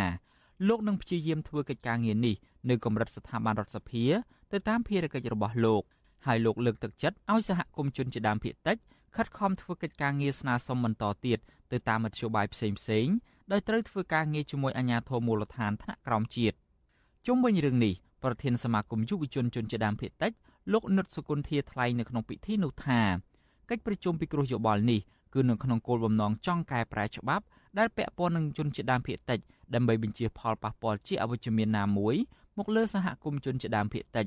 [0.68, 2.34] លោកនឹងព្យាយាមធ្វើកិច្ចការងារនេះ
[2.70, 4.04] នៅកម្រិតស្ថាប័នរដ្ឋសភា
[4.52, 5.82] ទៅតាមភារកិច្ចរបស់លោក
[6.26, 8.76] ហើយលោកលើកទឹកចិត្តឲ្យសហគមន៍ជនជាដើមភាគតិច
[9.16, 11.38] ខិតខំធ្វើកិច្ចការងារស្នើសុំបន្តទៀត
[11.72, 13.06] ទៅតាមមធ្យោបាយផ្សេងផ្សេង
[13.52, 16.56] ដោយត្រូវធ្វើការងារជាមួយអាជ្ញាធរមូលដ្ឋានថ្នាក់ក្រោមជាតិ
[17.26, 20.32] ជុំវិញរឿងនេះប្រធានសមាគមយុវជនជនជាដើមភាគតិច
[20.72, 23.00] លោកនុតសុគន្ធាថ្លែងនៅក្នុងពិធីនោះថា
[23.70, 25.00] កិច្ចប្រជុំពិគ្រោះយោបល់នេះ
[25.36, 27.44] គឺនៅក្នុងគោលបំណងចង់កែប្រែច្បាប់
[27.78, 29.38] ដែលពាក់ព័ន្ធនឹងជនជាដើមភាគតិច
[29.74, 32.14] ដើម្បីបញ្ជាផលប៉ះពាល់ជាអវិជ្ជមានណាមួយ
[32.58, 34.26] មកលើសហគមន៍ជនជាដើមភាគតិច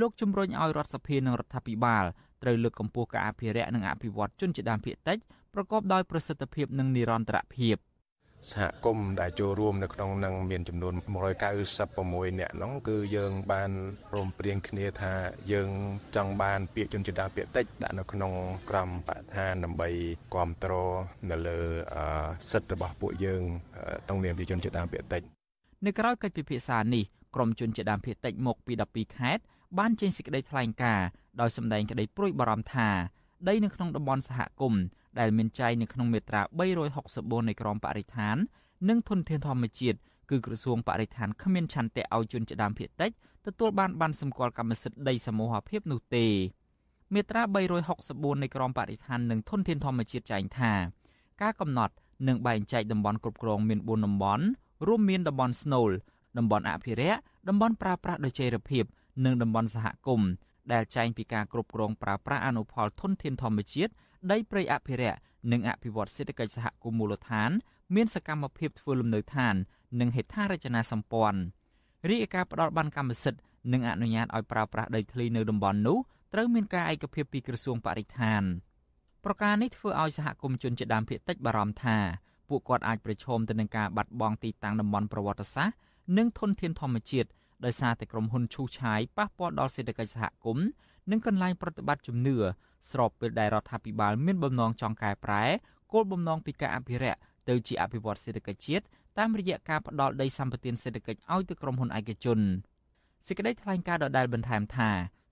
[0.00, 2.04] លោកជំរុញឲ្យរដ្ឋសភានិងរដ្ឋាភិបាល
[2.42, 5.18] ត្រូវលើកកម្ពស់ការអភិរក្សនិងអភិវឌ្ឍជនជាដើមភាគតិច
[5.54, 7.76] ប្រកបដោយប្រសិទ្ធភាពនិងនិរន្តរភាព។
[8.48, 10.94] សហគមន៍ដែលចូលរួមនៅក្នុងនឹងមានចំនួន
[11.66, 13.70] 196នាក់ហ្នឹងគឺយើងបាន
[14.10, 15.14] ព្រមព្រៀងគ្នាថា
[15.52, 15.70] យើង
[16.16, 18.32] ចង់បានពាក្យជនជាតិដើមភាគតិចដាក់នៅក្នុង
[18.70, 19.88] ក្រមបឋានដើម្បី
[20.32, 20.92] គ្រប់គ្រង
[21.30, 21.58] នៅលើ
[22.50, 23.42] សិទ្ធិរបស់ពួកយើង
[24.04, 25.22] ក្នុងនាមជាជនជាតិដើមភាគតិច
[25.86, 29.42] នៅក្រៅកិច្ចពិភាក្សានេះក្រមជនជាតិដើមភាគតិចមកពី12ខេត្ត
[29.78, 31.06] បានចេញសេចក្តីថ្លែងការណ៍
[31.40, 32.88] ដោយសម្ដែងក្តីព្រួយបារម្ភថា
[33.48, 34.82] ដីនៅក្នុងតំបន់សហគមន៍
[35.18, 36.42] ដែលមានចែងនៅក្នុងមាត្រា
[36.94, 38.36] 364នៃក្រមបរិស្ថាន
[38.88, 39.98] និងធនធានធម្មជាតិ
[40.30, 43.10] គឺក្រសួងបរិស្ថានគ្មានឆន្ទៈឲ្យជនជាដើមភាគតិច
[43.46, 46.26] ទទួលបានបានសម្គាល់កម្មសិទ្ធិដីសមូហភាពនោះទេ
[47.14, 47.42] មាត្រា
[47.92, 50.72] 364នៃក្រមបរិស្ថាននិងធនធានធម្មជាតិចែងថា
[51.42, 51.94] ការកំណត់
[52.28, 54.44] និងបែងចែកតំបន់គ្រប់គ្រងមាន4តំបន់
[54.86, 55.90] រួមមានតំបន់ស្នូល
[56.38, 58.84] តំបន់អភិរក្សតំបន់ប្រើប្រាស់ដោយចីរភាព
[59.24, 60.30] និងតំបន់សហគមន៍
[60.72, 63.92] ដែលចែងពីការគ្រប់គ្រងប្រើប្រាស់អនុផលធនធានធម្មជាតិ
[64.30, 65.18] ដីព្រៃអភិរក្ស
[65.52, 67.50] និងអភិវឌ្ឍសេដ្ឋកិច្ចសហគមន៍មូលដ្ឋាន
[67.94, 69.54] មានសកម្មភាពធ្វើលំនៅឋាន
[70.00, 71.40] និងហេដ្ឋារចនាសម្ព័ន្ធ
[72.08, 73.40] រាជការផ្ដល់បានកម្មសិទ្ធិ
[73.72, 75.98] និងអនុញ្ញាតឲ្យប្រើប្រាស់ដីធ្លីនៅតំបន់នោះ
[76.32, 78.42] ត្រូវមានការឯកភាពពីក្រសួងបរិស្ថាន
[79.24, 81.96] ប្រការនេះធ្វើឲ្យសហគមន៍ជនជាដើមភាគតិចបារម្ភថា
[82.48, 85.76] ពួកគាត់អាចប្រឈមទៅនឹងការបាត់បង់ទីតាំងតំបន់ប្រវត្តិសាស្ត្រ
[86.18, 87.28] និងធនធានធម្មជាតិ
[87.64, 90.66] ដោយសារតែក្រុមហ៊ុនឈូសឆាយប៉ះពាល់ដល់សេដ្ឋកិច្ចសហគមន៍
[91.10, 92.36] និងកន្លែងប្រតិបត្តិជំនឿ
[92.90, 95.44] ស្របពេលដែលរដ្ឋាភិបាលមានបំណងចង់កែប្រែ
[95.92, 98.84] គោលបំណងពីការអភិរក្សទៅជាអភិវឌ្ឍសេដ្ឋកិច្ចជាតិ
[99.18, 102.38] តាមរយៈការផ្ដល់ដីសម្បត្តិសេដ្ឋកិច្ចឲ្យទៅក្រុមហ៊ុនឯកជន
[103.26, 104.90] សេចក្តីថ្លែងការណ៍ដដែលបន្ថែមថា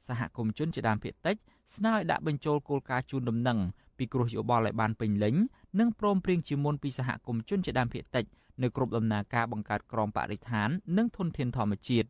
[0.08, 1.36] សហគមន៍ជនជាដើមភាគតិច
[1.74, 3.58] ស្នើឲ្យដាក់បញ្ចូលគោលការណ៍ជូនដំណឹង
[3.98, 5.34] ពីគ្រោះយោបល់ឲ្យបានពេញលេញ
[5.80, 8.24] និងព្រមព្រៀងជាមុនពីសហគមន៍ជនជាដើមភាគតិច
[8.62, 10.68] នៅគ្រប់ដំណើរការបង្កើតក្រមបរិស្ថាន
[10.98, 12.08] និងធនធានធម្មជាតិ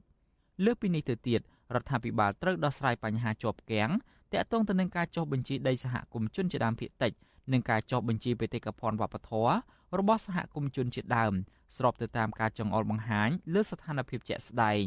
[0.65, 1.41] លើសពីនេះទៅទៀត
[1.75, 3.91] រដ្ឋាភិបាលត្រូវដោះស្រាយបញ្ហាជាប់គាំង
[4.33, 7.13] តាក់ទងទៅនឹងការចុះបញ្ជីដីសហគមន៍ជនជាដើមភាគតិច
[7.53, 9.53] និងការចុះបញ្ជីបេតិកភណ្ឌវប្បធម៌
[9.99, 11.33] របស់សហគមន៍ជនជាដើម
[11.77, 14.87] ស្របទៅតាមការចងអល់បង្ហាញលើស្ថានភាពជាក់ស្ដែង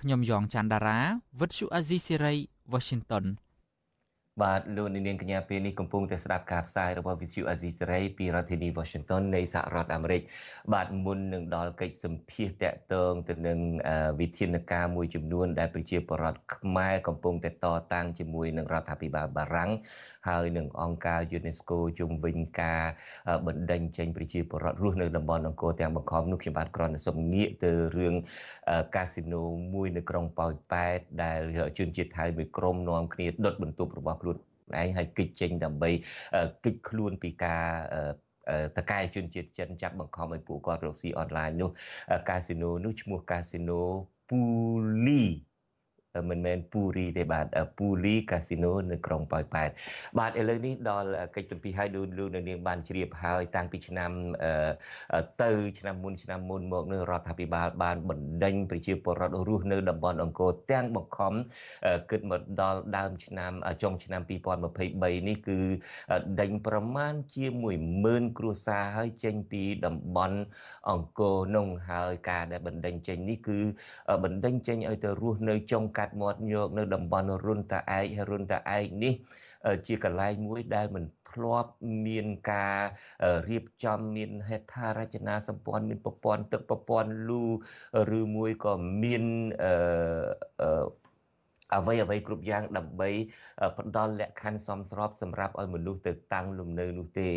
[0.00, 1.00] ខ្ញុំយ៉ងច័ន្ទដារា
[1.40, 2.34] វិទ្យុអាស៊ីសេរី
[2.72, 3.24] Washington
[4.42, 10.22] បាទលោកនាងកញ្ញាពេលនេះកំពុងតែស្ដាប់ការផ្សាយរបស់ Vithu Azizi Serai ពីរដ្ឋធានី Washington នៃសហរដ្ឋអាមេរិក
[10.72, 13.58] បាទមុននឹងដល់កិច្ចសម្ភាសតាក់ទងទៅនឹង
[14.20, 19.70] វិធានការមួយចំនួនដែលប្រជាពលរដ្ឋខ្មែរកំពុងតែតតាំងជាមួយនឹងរដ្ឋាភិបាលបារាំង
[20.26, 22.82] ហើយនឹងអង្គការ UNESCO ជុំវិញ ការ
[23.46, 28.14] បណ្ដេញចេញប្រជាពលរដ្ឋរស់នៅតំបន់អង្គរទាំងបង្ខំនោះខ្ញុំបាទគ្រាន់តែសូមងាកទៅរឿង
[28.94, 29.42] កាស៊ីណូ
[29.74, 31.40] មួយនៅក្រុងប៉ោយប៉ែតដែល
[31.78, 34.36] ជនជាតិថៃមួយក្រុមនាំគ្នាដុតបន្ទប់របស់ខ្លួន
[34.80, 35.90] ឯងហើយគិតចេញដើម្បី
[36.64, 37.64] គិតខ្លួនពីការ
[38.76, 41.70] តកែជនជាតិចិនចាប់បង្ខំឲ្យពួកគាត់រកស៊ីអនឡាញនោះ
[42.28, 43.80] កាស៊ីណូនោះឈ្មោះកាស៊ីណូ
[44.30, 44.40] ពូ
[45.06, 45.22] លី
[46.28, 47.46] មិនមែនពូរីទេបាទ
[47.78, 49.70] ពូលីកាស៊ីណូនៅក្រុងប៉ោយប៉ែត
[50.18, 51.88] បាទឥឡូវនេះដល់កិច្ចសម្ភារឲ្យ
[52.18, 54.10] លោកនៅនាងបានជ្រាបហើយតាំងពីឆ្នាំ
[55.42, 61.32] ទៅឆ្នាំមុនឆ្នាំមុនមកនៅរដ្ឋាភិបាលបានបណ្ដេញប្រជាពលរដ្ឋរស់នៅតំបន់អង្គរទាំងបង្ខំ
[62.10, 63.52] គិតមកដល់ដើមឆ្នាំ
[63.82, 65.58] ចុងឆ្នាំ2023នេះគឺ
[66.40, 67.44] ដេញប្រមាណជា
[67.92, 70.38] 10000គ្រួសារហើយចេញពីតំបន់
[70.90, 73.58] អង្គរនោះហើយការដែលបណ្ដេញចេញនេះគឺ
[74.24, 79.14] បណ្ដេញចេញឲ្យទៅរស់នៅចុងកាត់មាត់ញោកនៅតំបន់រុនតាឯកហើយរុនតាឯកនេះ
[79.86, 81.70] ជាកន្លែងមួយដែលមិនធ្លាប់
[82.06, 82.80] មានការ
[83.48, 87.44] រៀបចំមានហេដ្ឋារចនាសម្ព័ន្ធមានប្រព័ន្ធទឹកប្រព័ន្ធលូ
[88.18, 89.24] ឬមួយក៏មាន
[89.64, 90.84] អឺ
[91.76, 93.10] អ្វីអ្វីគ្រប់យ៉ាងដើម្បី
[93.78, 97.30] ផ្ដល់លក្ខខណ្ឌសមស្របសម្រាប់ឲ្យមនុស្សទៅតាំងលំនៅនោះទេ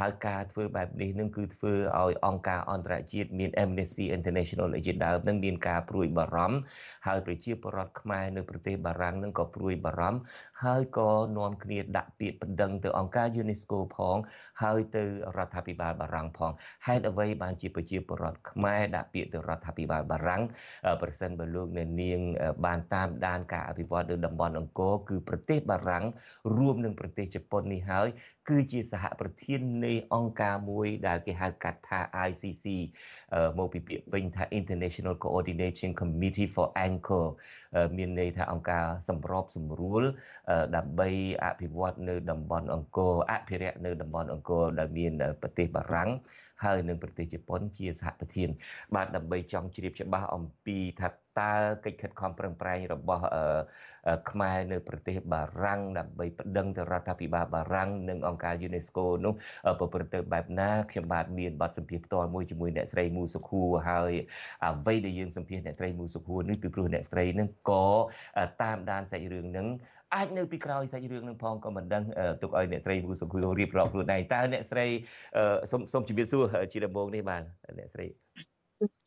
[0.00, 6.58] ហើយការធ្វើបែបនេះនឹងគឺធ្វើឲ្យអង្គការអន្តរជាតិមាន Amnesty International ជាដើមនឹងមានការព្រួយបារម្ភ
[7.06, 10.20] ហើយប្រជាពលរដ្ឋខ្មែរនៅប្រទេសបារាំងនឹងក៏ព្រួយបារម្ភ
[10.64, 14.16] ហើយក៏នាំគ្នាដាក់ពាក្យបណ្ដឹងទៅអង្គការ UNESCO ផង
[14.62, 15.04] ហើយទៅ
[15.36, 16.52] រដ្ឋាភិបាលបារាំងផង
[16.86, 20.42] ហេតុអ្វីបានជាប្រជាពលរដ្ឋខ្មែរដាក់ពាក្យទៅរដ្ឋាភិបាលបារាំង
[21.02, 22.20] ប្រសិនបើលោកអ្នកនាង
[22.66, 26.04] បានតាមដានការអភិវឌ្ឍនៅតំបន់អង្គរគឺប្រទេសបារាំង
[26.56, 28.08] រួមនឹងប្រទេសជប៉ុននេះហើយ
[28.48, 32.66] គឺជាសហប្រធាននៃអង្គការមួយដែលគេហៅកាត់ថា ICC
[33.58, 37.26] មកពីពាក្យពេញថា International Coordination Committee for Anchor
[37.96, 40.02] មានន័យថាអង្គការសម្របសម្រួល
[40.76, 41.08] ដើម្បី
[41.44, 45.12] អភិវឌ្ឍនៅតំបន់អង្គរអភិរក្សនៅតំបន់អង្គរដែលមាន
[45.42, 46.10] ប្រទេសបារាំង
[46.64, 48.48] ហើយនឹងប្រទេសជប៉ុនជាសហប្រធាន
[48.94, 51.08] បាទដើម្បីចង់ជ្រាបច្បាស់អំពីថា
[51.40, 51.50] តើ
[51.84, 53.24] កិច្ចខិតខំប្រឹងប្រែងរបស់
[54.30, 59.32] ខ្មែរនៅប្រទេសបារាំងដើម្បីប្តឹងទៅរដ្ឋាភិបាលបារាំងនិងអង្គការ UNESCO នោះ
[59.78, 64.12] ប្រព្រឹត្តទៅបែបណាខ្ញុំបាទមានបទសម្ភាសន៍ផ្ទាល់មួយជាមួយអ្នកស្រីមូសុខួរហើយ
[64.64, 67.86] អ្វីដែលយើងសម្ភាសន៍អ្នកស្រីមូសុខួរនេះពីព្រោះអ្នកស្រីនឹងក៏
[68.62, 69.68] តាមដានសាច់រឿងនឹង
[70.14, 72.04] អាចនៅពីក្រោយសាច់រឿងនឹងផងក៏មិនដឹង
[72.42, 74.86] ទុកឲ្យអ្នកស្រីមូសុខួររៀបរាប់ខ្លួនឯងតើអ្នកស្រី
[75.70, 77.42] សូមសូមជម្រាបសួរជាដំបូងនេះបាទ
[77.78, 78.06] អ្នកស្រី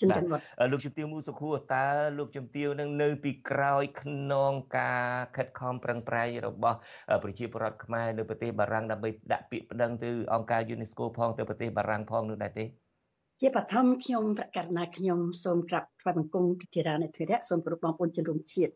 [0.01, 0.25] ជំទាវ
[0.71, 6.77] លោកជំទាវមូសុខួរតើលោកជំទាវនឹងនៅពីក្រោយខ្នងការខិតខំប្រឹងប្រែងរបស់
[7.23, 12.65] ប្រជាពលរដ្ឋខ្មែរនៅប្រទេសបារាំងដើម្បីដាក់ពាក្យប្តឹងទៅអង្គការ UNESCO ផងទៅប្រទេសបារាំងផងនោះដែរទេ
[13.41, 18.73] ជាបឋមខ្ញុំប្រកាសណាខ្ញុំសូមក្រាបថ្វាយបង្គំព្រះរានិធិរៈសូមគោរពបងប្អូនជនរួមជាតិ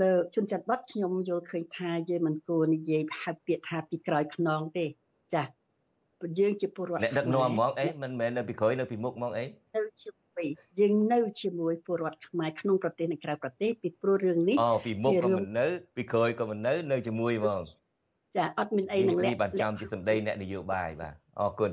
[0.00, 4.86] លើជនចាត់បាត់ខ្ញុំយល់ឃើញថាយើងមិនគួរនិយាយហៅពាក្យថាពីក្រោយខ្នងទេ
[5.34, 5.44] ចា
[6.38, 9.44] យើងជាពលរដ្ឋអ្នកដឹកនាំហ្មងអីមិនមែននៅពីក្រោយនៅពីមុខហ្មងអី
[9.76, 10.08] ទៅជា
[10.38, 15.66] មួយយើងនៅជាមួយពលរដ្ឋខ្មែរក្នុងប្រទេសនិងក្រៅប្រទេសពីព្រោះរឿងនេះអូពីមុខក៏មិននៅ
[15.96, 17.62] ពីក្រោយក៏មិននៅនៅជាមួយហ្មង
[18.36, 21.72] ចាអត់មានអីនឹងលាក់បាទចាំជាសម្ដីអ្នកនយោបាយបាទអរគុណ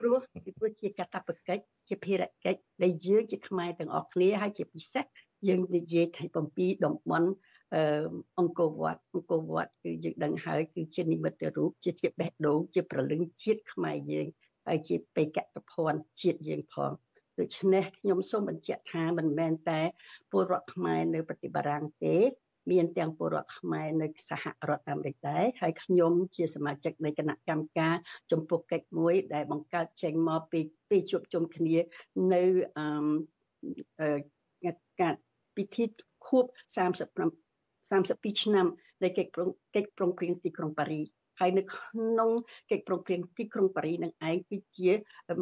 [0.00, 5.04] ព្រោះពីព្រោះជាកតបកិច្ចជាភារកិច្ចដែលយើងជាខ្មែរទាំងអស់គ្នាហើយជាពិសេស
[5.48, 7.28] យើងនិយាយថាបំពីតំបន់
[8.38, 14.26] អង្គរវត្តអង្គរវត្តគឺយើងដឹងហើយគឺជានិមិត្តរូបជាជាបេះដូងជាប្រលឹងជាតិខ្មែរយើង
[14.66, 16.90] ហើយជាបេក្ខភ័ណ្ឌជាតិយើងផង
[17.40, 19.80] ដូច្នេះខ្ញុំសូមបញ្ជាក់ថាមិនមែនតែ
[20.30, 22.16] ពលរដ្ឋខ្មែរនៅប្រទេសបារាំងទេ
[22.72, 27.94] មានទាំងពលរដ្ឋខ្មែរនៅសហរដ្ឋអាមេរិកដែរហើយខ្ញុំជាសមាជិកនៃគណៈកម្មការ
[28.32, 30.60] ចំពោះកិច្ចមួយ ដែលបង្កើតចេញមកពី
[30.90, 31.76] ពីជួបជុំគ្នា
[32.32, 32.44] នៅ
[32.78, 34.08] អឺ
[35.00, 35.14] ការ
[35.56, 35.84] ពិធី
[36.26, 36.44] ខួប
[36.76, 37.44] 35
[37.90, 38.66] 32ឆ្នាំ
[39.02, 41.06] នៃកិច្ចប្រឹងកិច្ចប្រឹងប្រែងទីក្រុងប៉ារីស
[41.40, 42.30] ហើយនៅក្នុង
[42.70, 44.90] កិច្ចប្រឹងប្រែងទីក្រុងប៉ារីសនឹងឯងគឺជា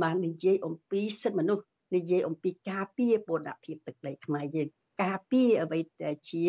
[0.02, 1.64] បាននិយាយអំពីសិទ្ធិមនុស្ស
[1.94, 4.68] និយាយអំពីការពារបូរណភាពទឹកដីខ្មែរយើង
[5.02, 6.44] ការពារអ្វីដែលជា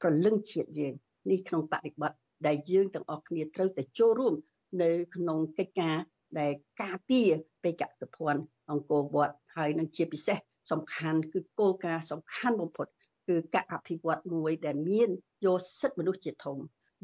[0.00, 0.94] ប្រលឹងជាតិយើង
[1.30, 2.12] នេះក្នុងបរិបទ
[2.46, 4.34] ដែលយើងទាំងអស់គ្នាត្រូវតែចូលរួម
[4.82, 5.96] នៅក្នុងកិច្ចការ
[6.40, 7.28] ដែលការពារ
[7.64, 10.38] បេក្ខភ័ណ្ឌអង្គរវត្តហើយនឹងជាពិសេស
[10.70, 12.86] សំខាន់គឺគោលការណ៍សំខាន់បំផុត
[13.28, 15.10] គឺការអភិវឌ្ឍមួយដែលមាន
[15.46, 16.58] យកសិទ្ធិមនុស្សជាធំ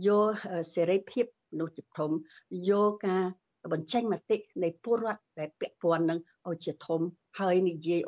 [0.06, 0.28] យក
[0.74, 2.10] សេរីភាពមនុស្សជាធំ
[2.70, 3.24] យកការ
[3.72, 7.00] បញ្ចេញមតិនៃពលរដ្ឋដែលពាក់ព័ន្ធនឹងឲ្យជាធំ
[7.40, 8.00] ហើយនិយាយ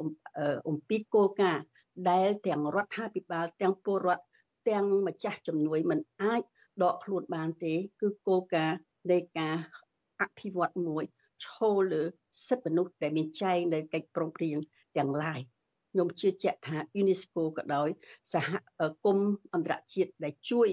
[0.69, 1.65] អំពីគោលការណ៍
[2.11, 4.25] ដែលទាំងរដ្ឋាភិបាលទាំងពលរដ្ឋ
[4.69, 6.43] ទាំងម្ចាស់ជំនួយមិនអាច
[6.83, 8.79] ដកខ្លួនបានទេ គឺគោលការណ៍
[9.13, 9.57] នៃការ
[10.21, 11.05] អភិវឌ្ឍមួយ
[11.45, 12.03] ឈលលើ
[12.47, 14.57] សិទ្ធិមនុស្សដែលមានចែងនៅកិច្ចប្រឹងប្រែង
[14.97, 15.41] ទាំងឡាយ
[15.93, 17.89] ខ្ញុំជឿជាក់ថា UNESCO ក៏ដោយ
[18.33, 18.51] សហ
[19.05, 20.69] គមន៍អន្តរជាតិដែលជួយ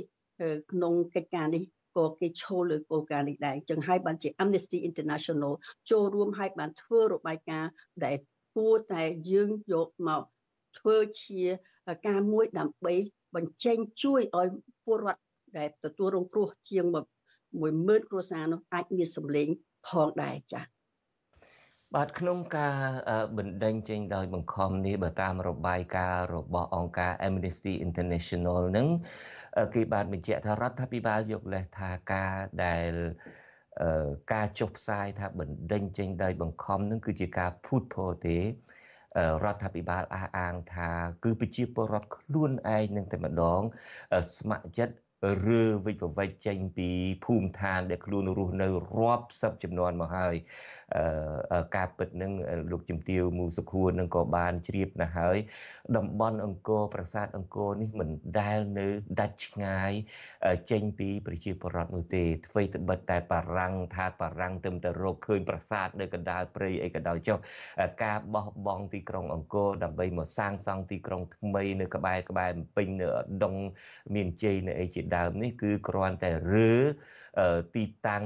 [0.71, 1.63] ក្នុងកិច្ចការនេះ
[1.97, 5.53] ក៏គេឈលលើគោលការណ៍នេះដែរចឹងហើយបានជា Amnesty International
[5.91, 7.71] ចូលរួមហើយបានធ្វើរបាយការណ៍
[8.05, 8.15] ដែល
[8.55, 10.23] គួរតែយើងយកមក
[10.77, 11.41] ធ្វើជា
[12.07, 12.93] ការមួយដើម្បី
[13.35, 14.49] បញ្ចេញជួយឲ្យ
[14.85, 15.23] ពលរដ្ឋ
[15.57, 16.85] ដែលទទួលរងគ្រោះជាង
[17.49, 19.47] 10000គ្រួសារនោះអាចមានសម្លេង
[19.87, 20.65] ផងដែរចា៎
[21.95, 22.75] បាទក្នុងការ
[23.37, 28.87] បណ្ដេញចេញដោយបង្ខំនេះបើតាមរបាយការណ៍របស់អង្គការ Amnesty International នឹង
[29.73, 32.33] គេបានបញ្ជាក់ថារដ្ឋាភិបាលយកលេសថាការ
[32.65, 32.91] ដែល
[34.33, 38.37] ការចុះផ្សាយថាបណ្ដេញចេញដោយបង្ខំនឹងគឺជាការភូតភរទេ
[39.43, 40.89] រដ្ឋាភិបាលអះអាងថា
[41.23, 43.61] គឺប្រជាពលរដ្ឋខ្លួនឯងនឹងតែម្ដង
[44.37, 44.93] ស្ម័គ្រចិត្ត
[45.59, 46.89] ឬវិច្ចវិចចេញពី
[47.25, 48.67] ភូមិឋានដែលខ្លួនរស់នៅ
[48.97, 50.35] រាប់សិបចំនួនមកហើយ
[51.75, 52.31] ការពិតនឹង
[52.71, 55.37] លោកជំទាវមូសុខួរនឹងក៏បានជ្រាបណាស់ហើយ
[55.97, 58.09] តំបន់អង្គរប្រាសាទអង្គរនេះមិន
[58.39, 58.87] ដែលនៅ
[59.19, 59.91] ដាច់ឆ្ងាយ
[60.71, 67.37] ចេញពីប្រជាពលរដ្ឋនោះទេអ្វីត្បិតតែបារាំងថាបារាំងទៅតែរកឃើញប្រាសាទនៅកណ្ដាលព្រៃអីក៏ដោយចុះ
[68.03, 73.07] ការបោះបង់ទីក្រុងអង្គរដើម្បីមកសាងសង់ទីក្រុងថ្មីនៅក្បែរក្បែរពេញនៅ
[73.43, 73.55] ដង
[74.15, 76.73] មានជ័យនៅអីជាដើមនេះគឺគ្រាន់តែរើ
[77.75, 78.25] ទីតាំង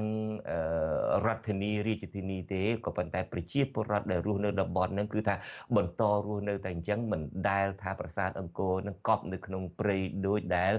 [1.25, 5.35] រដ្ឋធានីរាជធានីទេក៏ប៉ុន្តែប្រជាពលរដ្ឋដែលរស់នៅតំបន់ហ្នឹងគឺថា
[5.75, 10.73] បន្តរស់នៅតែអញ្ចឹងមិនដែលថាប្រាសាទអង្គរនឹងកប់នៅក្នុងព្រៃដោយដែល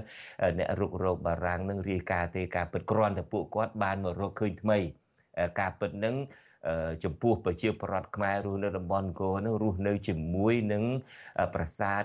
[0.59, 4.77] អ្នករុករោគបារាំងនឹងរាយការណ៍ទេការពិតគ្រាន់តែពួកគាត់បានមករកឃើញថ្មី
[5.59, 6.15] ការពិតនឹង
[7.03, 10.83] ចំពោះប្រជាប្រដ្ឋខ្មែររស់នៅតំបន់អង្គរនឹងរស់នៅជាមួយនឹង
[11.53, 12.03] ប្រាសាទ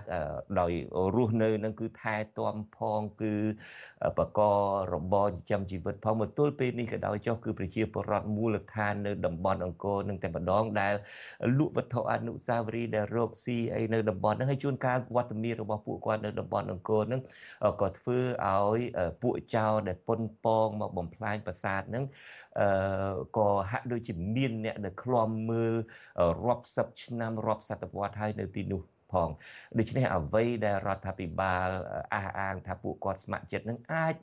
[0.60, 0.72] ដោយ
[1.16, 3.34] រស់នៅនឹងគឺថែទាំផងគឺ
[4.18, 4.40] បក
[4.92, 10.94] របរចិញ្ចឹមជីវិតផងមកទល់ពេលនេះក៏ដោយចុះគឺប្រជាពលរដ្ឋមូលដ្ឋាននៅតំបន់អង្គរនឹងតែម្ដងដែល
[11.58, 17.20] លក់វត្ថុអនុស្សាវរីយ៍ដែលរកស៊ីអីនៅតំបន់ហ្នឹងហើយជួនកាលវត្តមានរបស់ពួកគាត់នៅតំបន់អង្គរហ្នឹង
[17.80, 18.18] ក៏ធ្វើ
[18.50, 18.78] ឲ្យ
[19.22, 22.43] ពួកចៅដែលប៉ុនប៉ងមកបំផ្លាញប្រាសាទហ្នឹងអឺ
[23.36, 25.74] ក៏ហាក់ដូចជាមានអ្នកដែលឃ្លាំមើល
[26.46, 28.82] រាប់សិបឆ្នាំរាប់សតវត្សហើយនៅទីនោះ
[29.12, 29.28] ផង
[29.78, 31.68] ដូច្នេះអ្វីដែលរដ្ឋាភិបាល
[32.14, 34.16] អះអាងថាពួកគាត់ស្ម័គ្រចិត្តនឹងអាច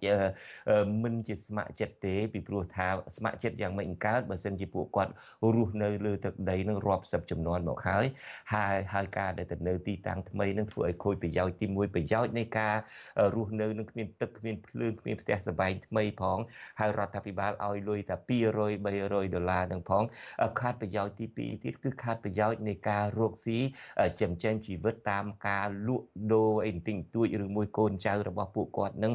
[1.04, 5.12] មិនជាស្ម័គ្រចិត្តទេពីព្រោះថាស្ម័គ្រចិត្តយ៉ាងម៉េចកើតបើសិនជាពួកគាត់
[5.56, 8.06] រស់នៅលើទឹកដីនឹងរាប់សិបចំនួនមកហើយ
[8.54, 12.76] ហើយហើយការដែលទៅនៅទីតាំងថ្មីនឹងធ្វើឲ្យខូចប្រយោជន៍ទី1ប្រយោជន៍នៃការ
[13.36, 16.40] រស់នៅនឹងគ្មានទឹកគ្មានភ្លើងគ្មានផ្ទះសម្បែងថ្មីផង
[16.80, 20.04] ហើយរដ្ឋាភិបាលឲ្យលុយតែ200 300ដុល្លារនឹងផង
[20.60, 23.60] ខាតប្រយោជន៍ទី2ទៀតគឺខាតប្រយោជន៍នៃការរកស៊ី
[24.22, 29.14] ចិញ្ចឹមជីវិតតាមការលក់ដូរអីបន្តិចបន្តួចឬមួយកូនចៅរបស់ពួកគាត់នឹង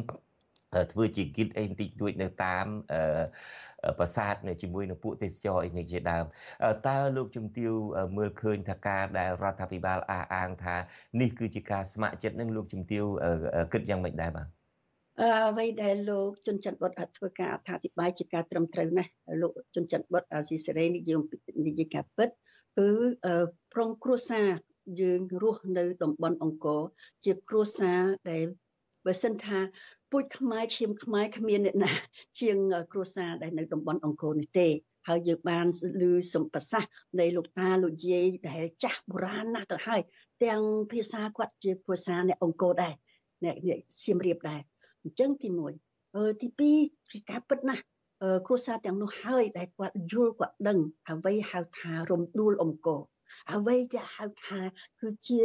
[0.91, 6.25] ធ្វើជាគិតអីបន្តិចបន្តួចនៅតាមអឺប្រាសាទនៅជាមួយនឹងពួកទេសចរអីនេះជាដើម
[6.87, 7.71] តើលោកជំទាវ
[8.17, 10.75] មើលឃើញថាការដែលរដ្ឋាភិបាលអះអាងថា
[11.21, 13.03] នេះគឺជាការស្ម័គ្រចិត្តនឹងលោកជំទាវ
[13.73, 14.47] គិតយ៉ាងម៉េចដែរបាទ
[15.49, 21.17] អ្វីដែលលោកជុនច័ន្ទបុតធ្វើការអត្ថាធិប្បាយជាការត្រឹមត្រូវណាស់លោកជុនច័ន្ទបុតស៊ីសេរីនិយាយ
[21.67, 22.29] និយាយការពិត
[22.77, 22.89] គឺ
[23.73, 24.49] ប្រុងគ្រួសារ
[25.01, 26.81] យើងរស់នៅតំបន់អង្គរ
[27.25, 28.45] ជាគ្រួសារដែល
[29.05, 29.59] បើសិនថា
[30.11, 31.93] ពូជខ្មែរឈាមខ្មែរគ្មានអ្នកណា
[32.39, 32.57] ជាង
[32.91, 34.67] គ្រួសារដែលនៅតំបន់អង្គរនេះទេ
[35.07, 35.65] ហើយយើងបាន
[36.01, 40.01] ឮសម្ប្រសាសន៍នៃលោកតាលោកយាយដែលចាស់បុរាណណាស់ទៅហើយ
[40.43, 40.61] ទាំង
[40.91, 42.93] ភាសាគាត់ជាភាសាអ្នកអង្គរដែរ
[43.43, 43.55] អ្នក
[44.03, 44.61] សៀមរាបដែរ
[45.03, 45.49] អញ្ចឹងទី
[45.81, 47.83] 1អឺទី2គឺការពិតណាស់
[48.47, 50.79] គ្រួសារទាំងនោះហើយដែលគាត់យល់គាត់ដឹង
[51.09, 53.01] អ្វីហៅថារំដួលអង្គរ
[53.53, 54.61] អ្វីដែលហៅថា
[55.01, 55.39] គឺជា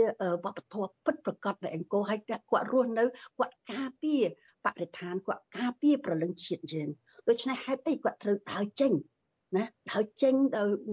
[0.44, 3.04] វប្បធម៌ពិតប្រកបនៃអង្គរហើយគាត់រស់នៅ
[3.38, 4.22] គាត់ការពារ
[4.64, 6.88] បរិស្ថានគាត់ការពារប្រលឹងជាតិយើង
[7.28, 8.92] ដូច្នេះហេតុអីគាត់ត្រូវដើរចេញ
[9.56, 10.34] ណាដើរចេញ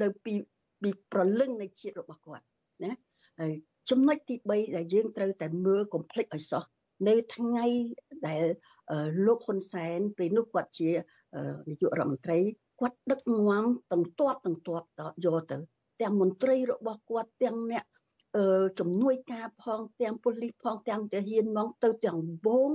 [0.02, 0.34] នៅពី
[0.82, 2.46] ពីប្រលឹងនៃជាតិរបស់គាត់
[2.84, 2.92] ណា
[3.40, 3.54] ហើយ
[3.90, 6.64] ចំណុចទី3ដែលយើងត្រូវតែមើលកុំភ្លេចឲ្យសោះ
[7.08, 7.66] នៅថ្ងៃ
[8.28, 8.44] ដែល
[9.26, 10.90] លោកហ៊ុនសែនពេលនោះគាត់ជា
[11.70, 12.40] នាយករដ្ឋមន្ត្រី
[12.80, 13.20] គាត់ដឹក
[13.50, 14.86] នាំទាំងទាត់ទាំងទាត់
[15.26, 15.58] យកទៅ
[16.02, 17.86] ទាំងមន្ត្រីរបស់គាត់ទាំងអ្នក
[18.38, 22.72] អឺជំនួយការផងទាំងប៉ូលីសផងទាំងទាហានមកទៅទាំងវង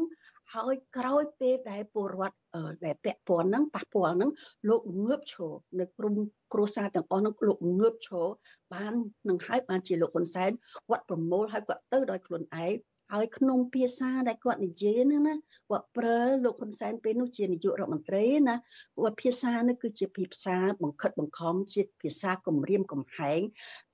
[0.54, 2.38] ហើយក្រោយពេលដែលពលរដ្ឋ
[2.84, 4.30] ដែលពាក់ព័ន្ធហ្នឹងប៉ះពាល់ហ្នឹង
[4.68, 6.14] លោកងើបឈរនៅក្រុម
[6.52, 8.26] គ្រួសារទាំងអស់ហ្នឹងលោកងើបឈរ
[8.74, 8.92] បាន
[9.28, 10.50] នឹងហើយបានជាលោកហ៊ុនសែន
[10.88, 12.74] គាត់ប្រមូលហើយគាត់ទៅដោយខ្លួនឯង
[13.14, 15.34] ហើយក្នុងភាសាដែលគាត់និយាយហ្នឹងណា
[15.70, 18.56] គាត់ប្រើលោកហ៊ុនសែនពេលនោះជានាយករដ្ឋមន្ត្រីណា
[18.96, 23.40] គាត់ភាសានេះគឺជាភាសាបង្ខិតបង្ខំជាភាសាគម្រាមកំហែង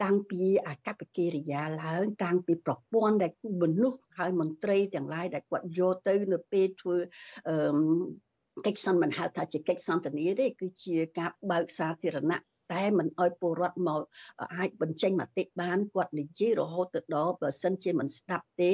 [0.03, 6.97] តាំងពីអាកប្បកិរិយាឡើងតាំងពីប្រព័ន្ធដែលមនុស្សហើយមន្ត្រីទាំងឡាយដែលគាត់យកទៅនៅពេលធ្វើ
[7.49, 7.57] អឺ
[8.67, 12.41] កិច្ចសន្និហៅថាជាកិច្ចសន្ទនាទេគឺជាការបើកសាធារណៈ
[12.75, 14.03] តែមិនអោយពលរដ្ឋមក
[14.57, 18.71] អាចបញ្ចេញមតិបានគាត់និយាយរហូតទៅដល់បើសិនជាមិនស្ដាប់ទេ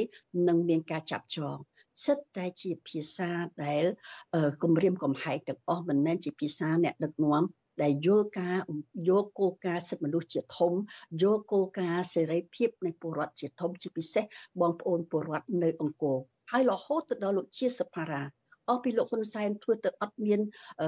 [0.48, 1.56] នឹងមានការចាប់ចង
[2.04, 3.30] សិតតែជាភាសា
[3.64, 3.84] ដែល
[4.62, 7.42] គម្រាមកំហែងទាំងអស់មិនមែនជាភាសាអ្នកដឹកនាំ
[7.82, 8.58] ដែលយល់ការ
[9.08, 10.72] យកគោលការណ៍សិទ្ធិមនុស្សជាធំ
[11.22, 14.24] យកគោលការណ៍សេរីភាពនៃពលរដ្ឋជាធំជាពិសេស
[14.60, 16.18] បងប្អូនពលរដ្ឋនៅអង្គរ
[16.50, 18.22] ហើយរហូតទៅដល់លោកជាសភារា
[18.68, 20.40] អស់ពីលោកហ៊ុនសែនធ្វើទៅអត់មាន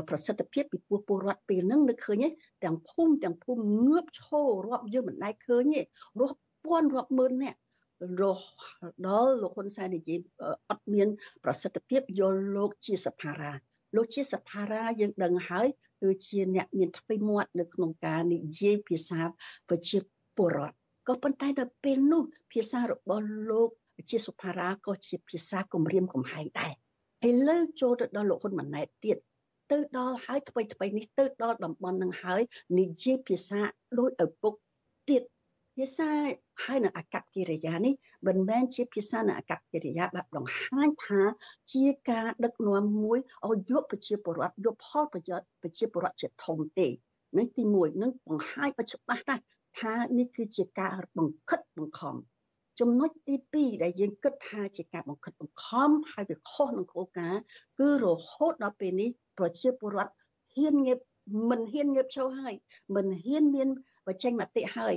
[0.09, 2.29] ប្រសិទ្ធភាពពីពួកពលរដ្ឋពេលហ្នឹងនឹកឃើញទេ
[2.65, 5.81] ទាំងភូមិទាំងភូមិងើបឈររាប់យើងមិនដែលឃើញទេ
[6.21, 7.59] រាប់ពាន់រាប់ម៉ឺននាក់
[8.23, 8.43] រហ
[9.07, 10.19] ដល់លោកហ៊ុនសែននិយាយ
[10.71, 11.09] អត់មាន
[11.45, 13.53] ប្រសិទ្ធភាពយកលោកជាសភារា
[13.97, 15.67] លោកជាសភារាយើងដឹងហើយ
[16.03, 19.21] គឺជាអ្នកមានថ្មីមាត់នៅក្នុងការនិយាយភាសា
[19.69, 19.99] ប្រជា
[20.37, 20.77] ពលរដ្ឋ
[21.09, 22.23] ក៏ប៉ុន្តែដល់ពេលនោះ
[22.53, 23.69] ភាសារបស់លោក
[24.11, 26.75] ជាសុភារាក៏ជាភាសាគម្រាមកំហែងដែរ
[27.27, 29.17] ឥឡូវចូលទៅដល់លោកហ៊ុនម៉ាណែតទៀត
[29.73, 32.43] ទៅដល់ហើយថ្មីថ្មីនេះទៅដល់តំបន់នឹងហើយ
[32.79, 33.61] និយាយភាសា
[33.99, 34.53] ដោយឪពុក
[35.09, 35.23] ទៀត
[35.77, 36.11] ភាសា
[36.65, 37.95] ហើយនៅអកប្បកិរិយានេះ
[38.27, 41.23] មិនមែនជាភាសានៅអកប្បកិរិយាបែបបង្ហាញថា
[41.73, 46.89] ជាការដឹកនាំមួយឲ្យយកប្រជាពលរដ្ឋយកផលប្រយោជន៍ប្រជាពលរដ្ឋជាធំទេ
[47.39, 49.43] នេះទី1នឹងបង្ហាញឲ្យច្បាស់ណាស់
[49.81, 52.15] ថានេះគឺជាការបង្ខិតបង្ខំ
[52.81, 57.43] ចំណុចទី2ដែលយើងគិតថាជាការបង្ខិតបង្ខំហើយវាខុសនឹងគោលការណ៍
[57.79, 60.13] គឺរហូតដល់ពេលនេះប្រជាពលរដ្ឋ
[60.55, 60.99] ហ៊ានងើប
[61.51, 62.55] មិនហ៊ានងើបឈរហើយ
[62.97, 63.69] មិនហ៊ានមាន
[64.07, 64.95] បញ្ចេញមតិហើយ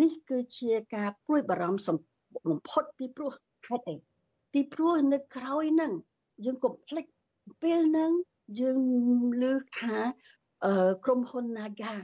[0.00, 1.88] នេះគឺជាការព្រួយបារម្ភ
[2.50, 3.30] បំផុតពីព្រោះ
[3.66, 3.96] ហេតុអី
[4.52, 5.92] ពីព្រោះនៅក្រោយហ្នឹង
[6.44, 7.04] យើងកុំភ្លេច
[7.62, 8.10] ពេលហ្នឹង
[8.60, 8.80] យើង
[9.42, 9.96] លើកថា
[11.04, 11.94] ក្រុមហ៊ុន Naga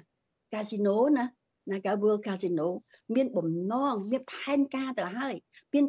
[0.52, 1.24] Casino ណា
[1.70, 2.68] Naga World Casino
[3.16, 5.34] មានបំណងមានផែនការទៅហើយ
[5.74, 5.84] មាន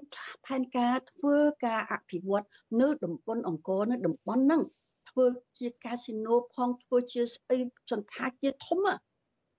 [0.46, 2.46] ផែនការធ្វើការអភិវឌ្ឍ
[2.82, 4.62] នៅតំបន់អង្គរនៅតំបន់ហ្នឹង
[5.10, 5.26] ធ្វើ
[5.60, 7.58] ជាកាស៊ីណូផងធ្វើជាស្អី
[7.92, 8.80] សន្តាគារធំ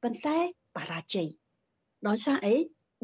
[0.02, 0.38] ប៉ុន្តែ
[0.76, 1.28] បរាជ័យ
[2.08, 2.56] ដោយសារអី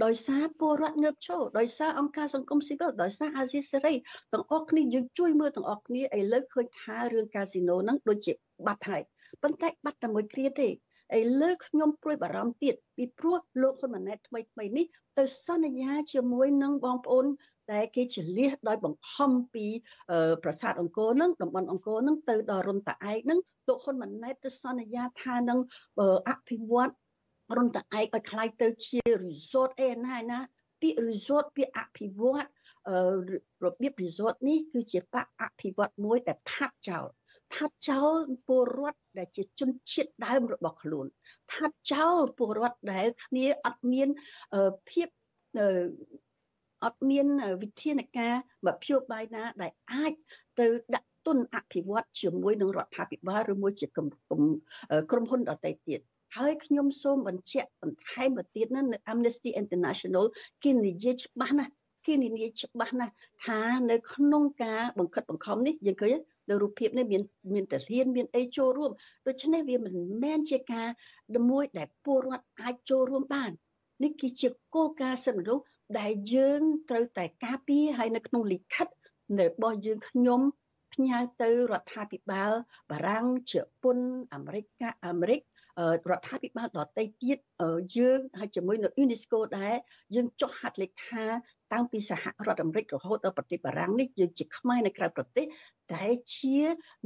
[0.04, 3.94] ដោយសារពលរដ្ឋងើបឈរដោយសារអង្គការសង្គមស៊ីវិលដោយសារអាស៊ីសេរី
[4.32, 8.32] ទាំងអស់គ្នាយើងជួយមើលទាំងអស់គ្នាឥឡូវឃើញថារឿងកាស៊ីណូហ្នឹងដូចជា
[8.66, 9.02] បាត់ហើយ
[9.42, 10.68] ប៉ុន្តែបាត់តែមួយគ្រាទេ
[11.17, 14.85] ឥឡូវខ្ញុំព្រួយបារម្ភទៀតពីព្រោះលោកហ៊ុនម៉ាណែតថ្មីថ្មីនេះ
[15.17, 17.25] ទៅសន្យាជាមួយនឹងបងប្អូន
[17.71, 19.65] តែគេចលះដោយបង្ខំពី
[20.43, 25.59] ប្រាសាទអង្គរនឹងតំបន់អង្គរនឹងទៅដល់រុនតាឯកនឹងលោកហ៊ុនម៉ាណែតទៅសន្យាថានឹង
[26.29, 26.91] អភិវឌ្ឍ
[27.57, 30.39] រុនតាឯកឲ្យคล้ายទៅជា resort អីណាណា
[30.81, 32.45] ពាក្យ resort ពាក្យអភិវឌ្ឍ
[33.65, 37.05] របៀប resort នេះគឺជាបកអភិវឌ្ឍមួយដែលផាត់ចោល
[37.54, 38.14] ផាត់ចោល
[38.46, 41.06] ពលរដ្ឋដែលជាជនជាតិដើមរបស់ខ្លួន
[41.52, 44.08] ផាត់ចោលពលរដ្ឋដែលគ្នាអត់មាន
[44.90, 45.08] ភាព
[46.84, 47.26] អត់មាន
[47.62, 48.34] វិធានការ
[48.66, 50.12] មធ្យោបាយណា ដែលអាច
[50.60, 54.08] ទៅដាក់ទុនអភិវឌ្ឍជាមួយនឹងរដ្ឋាភិបាលឬមួយជាក្រុម
[55.30, 56.00] ហ៊ុនដទៃទៀត
[56.36, 60.24] ហើយខ្ញុំសូមបញ្ជាក់បន្ថែមទៅទៀតណានៅ Amnesty International
[60.64, 61.72] គេនិយាយច្បាស់ណាស់
[62.06, 63.12] គេនិយាយច្បាស់ណាស់
[63.46, 66.14] ថានៅក្នុងការបង្ខិតបង្ខំនេះយើងឃើញ
[66.48, 67.22] នៅរូបភាពនេះមាន
[67.54, 68.90] មានតែហ៊ានមានអីចូលរួម
[69.26, 70.88] ដូច្នេះវាមិនមែនជាការ
[71.50, 73.50] មួយដែលពលរដ្ឋអាចចូលរួមបាន
[74.02, 75.64] នេះគឺជាគោលការណ៍សិទ្ធិមនុស្ស
[75.98, 78.88] ដែលយើងត្រូវតែការពារហើយនៅក្នុងលិខិត
[79.40, 80.40] របស់យើងខ្ញុំ
[80.94, 82.52] ផ្ញើទៅរដ្ឋាភិបាល
[82.90, 83.98] បារាំងជប៉ុន
[84.34, 84.64] អាមេរិក
[85.06, 85.40] អាមេរិក
[86.10, 87.38] រដ្ឋាភិបាលដទៃទៀត
[87.96, 89.74] យើងហើយជាមួយនៅ UNESCO ដែរ
[90.14, 91.24] យើងចុះហត្ថលេខា
[91.72, 95.46] តាំងពីសហរដ្ឋអាមេរិករហូតដល់ប្រទេសបារាំងនេះយើងជាខ្មែរនៅក្រៅប្រទេស
[95.92, 96.58] តែជា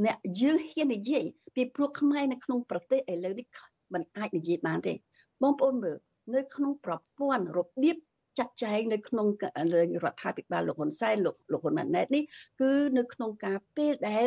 [0.04, 3.46] អ្នកយើងហ៊ាននិយាយពីព្រោះខ្មែរនៅក្នុងប្រទេសឥឡូវនេះ
[3.92, 4.94] มันអាចនិយាយបានទេ
[5.42, 5.96] បងប្អូនមើល
[6.34, 7.96] នៅក្នុងប្រព័ន្ធរបៀប
[8.38, 9.26] ចាត់ចែងនៅក្នុង
[10.04, 12.22] រដ្ឋាភិបាលលោកហ៊ុនសែនលោកលោកហ៊ុនម៉ាណែតនេះ
[12.60, 14.26] គឺនៅក្នុងការពេលដែល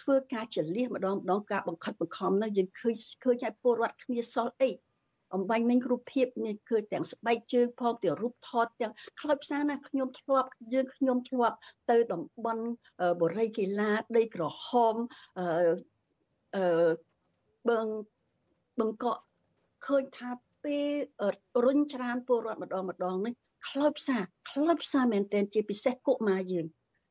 [0.00, 4.70] ធ្វើការចលះម្ដងម្ដងការបង្ខិតបង្ខំនោះយើងឃើញឃើញឲ្យពលរដ្ឋគ្នាសល់អី
[5.34, 11.56] អំបញ្ញមិញរូបភាពនេះគឺទាំងស្បែកជើងផងទាំងរូបថតទាំងខ្លោចផ្សារណាខ្ញុំធ្លាប់យើងខ្ញុំធ្លាប់
[11.90, 12.64] ទៅតំបន់
[13.20, 14.94] បរិយាកីឡាដីក្រហម
[15.38, 15.46] អឺ
[16.56, 16.88] អឺ
[17.68, 17.86] បឹង
[18.78, 19.20] បឹងកក់
[19.86, 20.30] ឃើញថា
[20.64, 20.90] ពេល
[21.64, 23.34] រុញច្រានពលរដ្ឋម្ដងម្ដងនេះ
[23.68, 26.66] ខ្លោចផ្សារខ្លោចផ្សារមែនទែនជាពិសេសកុមារយើង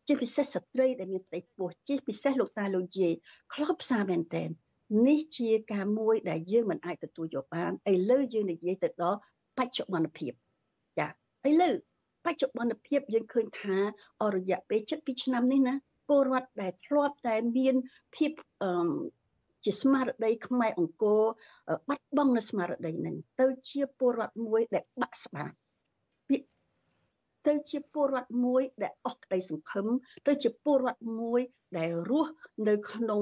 [0.07, 3.13] ជាពិសេសស្ត្រីដែលមានផ្ទៃពោះជាពិសេសលោកតាលោកយាយ
[3.53, 4.49] ខ្លោចផ្សារមែនទែន
[5.07, 9.19] នេះជាការមួយដែលយើងមិនអាចទទួលយកបានឥឡូវយើងនិយាយទៅដល់
[9.57, 10.31] បច្ចុប្បន្នភាព
[10.99, 11.07] ចា
[11.49, 11.75] ឥឡូវ
[12.25, 13.77] បច្ចុប្បន្នភាពយើងឃើញថា
[14.23, 15.73] អរយៈពេល7ឆ្នាំនេះណា
[16.07, 17.75] ពលរដ្ឋដែលធ្លាប់តែមាន
[18.15, 18.31] ភាព
[18.63, 18.91] អឺ
[19.65, 21.23] ជាស្មារតីខ្មែរអង្គរ
[21.89, 25.51] បាត់បង់នៅស្មារតីនឹងទៅជាពលរដ្ឋមួយដែលបាក់ស្បាត
[27.47, 29.88] ទៅជាពលរដ្ឋមួយដែលអស់ក្តីសង្ឃឹម
[30.27, 31.41] ទៅជាពលរដ្ឋមួយ
[31.77, 32.31] ដែលរស់
[32.67, 33.21] នៅក្នុង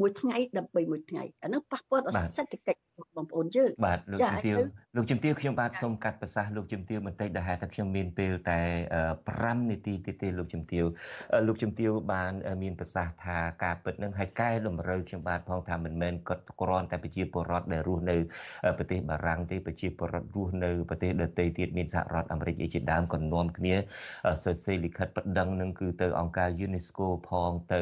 [0.00, 2.80] មួយថ្ងៃដើម្បីមួយថ្ងៃអានោះប៉ះពាល់ដល់សេដ្ឋកិច្ច
[3.16, 4.56] បងប្អូនយើងបាទលោកជំទាវ
[4.96, 8.60] លោកជំទាវខ្ញុំបាទសូមកាត់ប្រសាសន៍លោកជំទាវបន្តិចដែលហេតុថាខ្ញុំមានពេលតែ
[9.14, 10.84] 5នាទីទៀតទេលោកជំទាវ
[11.46, 12.32] លោកជំទាវបាន
[12.62, 18.16] មានប្រសាសន៍ថាការពិតនឹងឲ្យកែតម្រូវខ្ញុំបាទផងថាមិនមែនគាត់គ្រាន់តែប្រជាពលរដ្ឋដែលរស់នៅ
[18.78, 23.74] ប្រទេសបារាំងទេប្រជាពលរដ្ឋរស់នៅប្រទេសដទៃទៀតមានសហរដ្ឋអាមេរិកជាដើមក៏នាំគ្នា
[24.44, 27.80] សរសេរលិខិតប្តឹងនឹងគឺទៅអង្គការ UNESCO ផងទៅ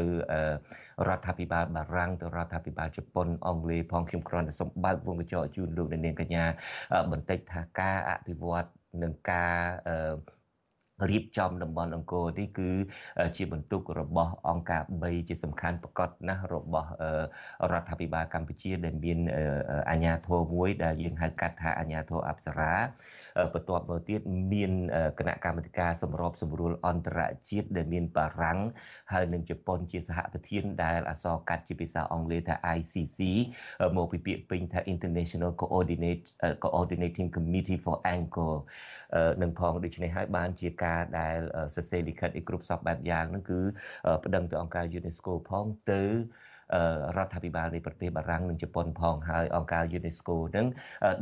[1.09, 6.45] រដ្ឋាភិបាលបារាំងទៅរដ្ឋាភិបាលជប៉ុនអង់គ្លេសផងខ្ញុំគ្រាន់តែសូមបើកវងកញ្ចក់ជូនលោកនាងកញ្ញា
[7.13, 8.67] បន្តិចថាការអភិវឌ្ឍ
[9.03, 9.55] និងការ
[11.11, 12.71] រៀបចំតំបន់អង្គរនេះគឺ
[13.37, 16.89] ជាបន្ទុករបស់អង្គការ3ជាសំខាន់ប្រកបណាស់របស់
[17.73, 19.19] រដ្ឋាភិបាលកម្ពុជាដែលមាន
[19.91, 22.73] អាជ្ញាធរមួយដែលយើងហៅកាត់ថាអាជ្ញាធរអប្សរា
[23.55, 24.21] បន្ទាប់មកទៀត
[24.53, 24.73] មាន
[25.19, 28.59] គណៈកម្មាធិការសម្របសម្រួលអន្តរជាតិដែលមានបារាំង
[29.13, 33.19] ហើយនិងជប៉ុនជាសហប្រធានដែលអក្សរកាត់ជាភាសាអង់គ្លេសថា ICC
[33.97, 36.27] មកពីពាក្យពេញថា International Coordinate
[36.65, 38.55] Coordinating Committee for Angkor
[39.43, 41.39] នឹងផងដូច្នេះហើយបានជាការដែល
[41.75, 43.61] សរសេរលិខិតឲ្យគ្រប់សពបែបយ៉ាងហ្នឹងគឺ
[44.25, 46.03] ប្តឹងទៅអង្គការ UNESCO ផងទៅ
[47.17, 50.67] រដ្ឋាភិបាលនៃប្រទេសបារាំងនិងជប៉ុនផងហើយអង្គការ UNESCO នឹង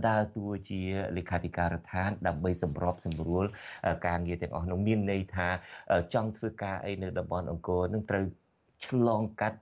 [0.09, 0.83] ដើរតួជា
[1.17, 3.45] លេខាធិការដ្ឋាន ដើម្បីសម្របសម្រួល
[4.07, 5.49] ការងារទាំងអស់នោះមានន័យថា
[6.15, 8.25] ចង់ធ្វើការអីនៅតំបន់អង្គរនឹងត្រូវ
[8.87, 9.59] ឆ្លងកាត់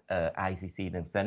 [0.50, 1.26] ICC នឹងសិន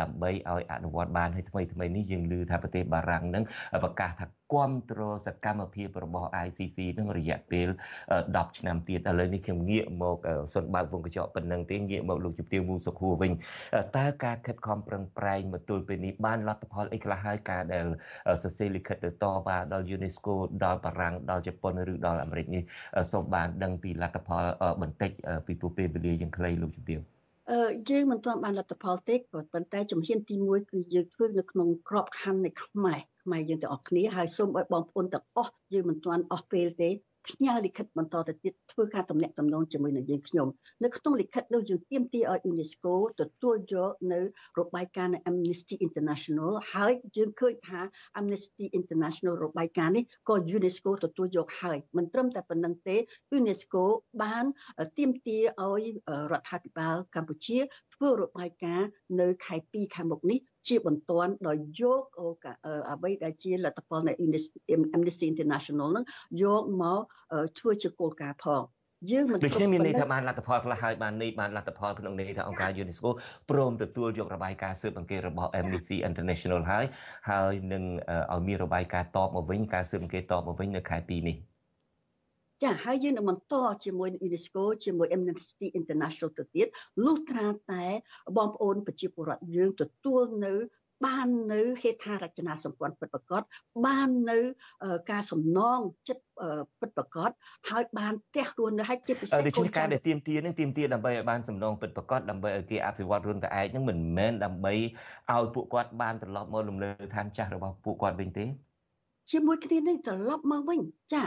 [0.00, 3.44] ដើម្បីឲ្យអនុវត្តបានហើយថ្មីថ្មីនេះយើងឮថាប្រទេសបារាំងនឹង
[3.84, 7.68] ប្រកាសថា គ្រប់គ្រងសកម្មភាពរបស់ ICC នឹងរយៈពេល
[8.12, 10.16] 10ឆ្នាំទៀតឥឡូវនេះខ្ញុំងាកមក
[10.54, 13.32] សុនបើកវងកញ្ចក់ប៉ុណ្ណឹងទេងាកមកលោកជំទាវមូសុខួរវិញ
[13.96, 17.86] តើការខិតខំប្រឹងប្រែងមកទល់ពេលនេះបានលទ្ធផលអីខ្លះហើយការដែល
[18.42, 20.34] សរសេរលិខិតទៅតវ៉ាដល់ UNESCO
[20.64, 22.62] ដល់បារាំងដល់ជប៉ុនឬដល់អាមេរិកនេះ
[23.12, 24.44] សូមបានដឹងពីលទ្ធផល
[24.82, 25.10] បន្តិច
[25.46, 27.00] ពីព្រោះពេលវេលាយើងខ្លីលោកជំទាវ
[27.50, 36.90] អឺយើងមិនទាន់បានលទ្ធផលទេប៉ុន្តែជំហានទី1គឺយើងធ្វើនៅក្នុងក្របខ័ណ្ឌនៃខ្មែរ ខ្មែរយើងទាំងអស់គ្នាហើយសូមឲ្យបងប្អូនទាំងអស់យើងមិនទាន់អស់ពេលទេ
[37.28, 40.48] ផ្ញើលិខិតបន្តទៅទៀតធ្វើការទំនាក់ទំនងជាមួយនឹងយើងខ្ញុំ
[40.84, 44.20] នៅក្នុងលិខិតនោះយើងទាមទារឲ្យ UNESCO ទទួលយកនៅ
[44.58, 47.80] របាយការណ៍នៃ Amnesty International ហើយយើងឃើញថា
[48.20, 52.96] Amnesty International របាយការណ៍នេះក៏ UNESCO ទទួលយកហើយមិនត្រឹមតែប៉ុណ្្នឹងទេ
[53.36, 53.82] UNESCO
[54.22, 54.44] បាន
[54.98, 55.84] ទាមទារឲ្យ
[56.32, 57.58] រដ្ឋាភិបាលកម្ពុជា
[58.00, 58.88] ធ្វើរបាយការណ៍
[59.20, 60.38] នៅខែ2ខែមុខនេះ
[60.68, 62.02] ជាបន្ទាន់ដោយយក
[62.92, 64.12] អ្វីដែលជាលទ្ធផលនៃ
[64.96, 66.04] Amnesty International នឹង
[66.42, 67.00] យកមក
[67.58, 68.62] ធ្វើជាគោលការណ៍ផង
[69.10, 73.10] យើងមិនដូចនេះមានន័យថាបានលទ្ធផលខ្លះហើយបាននេះបានលទ្ធផលក្នុងន័យថាអង្គការ UNESCO
[73.50, 76.84] ព្រមទទួលយករបាយការណ៍ស៊ើបអង្កេតរបស់ Amnesty International ហើយ
[77.30, 77.82] ហើយនឹង
[78.32, 81.49] ឲ្យមានរបាយការណ៍តបមកវិញការស៊ើបអង្កេតតបមកវិញនៅខែ2នេះ
[82.62, 83.54] ចាហើយយើងនឹងបន្ត
[83.84, 86.66] ជាមួយ UNESCO ជាមួយ Amnesty International ទៅទៀត
[87.04, 87.84] លុះត្រាតែ
[88.36, 90.54] បងប្អូនប្រជាពលរដ្ឋយើងទទួលនៅ
[91.06, 93.42] បាននៅហេដ្ឋារចនាសម្ព័ន្ធពិតប្រាកដ
[93.86, 94.38] បាននៅ
[95.10, 96.24] ការសំណងចិត្ត
[96.80, 97.30] ពិតប្រាកដ
[97.70, 104.72] ហើយបានផ្ទះរស់នៅឲ្យជាពិសេសដូច្នេះការដែលទៀមទានឹងទៀមទាដើម្បីឲ្យបានសំណងពិតប្រាកដដើម្បីឲ្យគេអភិវឌ្ឍរឿងតែឯងនឹងមិនមែនដើម្បី
[105.32, 108.44] ឲ្យពួកគាត់បានត្រឡប់មកលំនៅឋានចាស់របស់ពួកគាត់វិញទេ
[109.30, 110.80] ជាមួយគ្នានេះត្រឡប់មកវិញ
[111.14, 111.24] ចា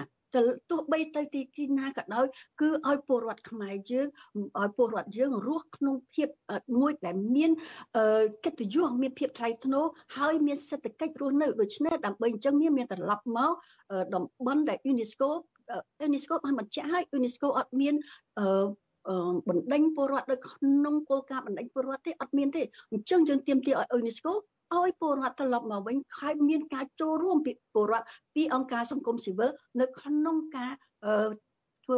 [0.70, 2.26] ទោះបីទៅទីទីណាក៏ដោយ
[2.62, 4.08] គឺឲ្យពលរដ្ឋខ្មែរយើង
[4.60, 6.28] ឲ្យពលរដ្ឋយើងរស់ក្នុងភាព
[6.80, 7.52] មួយដែលមាន
[8.46, 9.86] កិត្តិយសមានភាពថ្លៃថ្នូរ
[10.18, 13.52] ហើយមានសេដ្ឋកិច្ចរស់នៅដូច្នេះដើម្បីអញ្ចឹងមានត្រឡប់មក
[14.16, 15.30] តំបន់ដែល UNESCO
[16.08, 17.96] UNESCO បានបញ្ជាក់ឲ្យ UNESCO អត់មាន
[19.50, 22.62] បណ្ដេញពលរដ្ឋនៅក្នុងគោលការណ៍បណ្ដេញពលរដ្ឋទេអត់មានទេ
[22.92, 24.32] អញ្ចឹងយើងទាមទារឲ្យ UNESCO
[24.76, 28.06] ឲ្យពលរដ្ឋត្រឡប់មកវិញហើយមានការចូលរួមពីពលរដ្ឋ
[28.36, 29.50] ពីអង្គការសង្គមស៊ីវិល
[29.80, 30.74] នៅក្នុងការ
[31.84, 31.98] ធ្វើ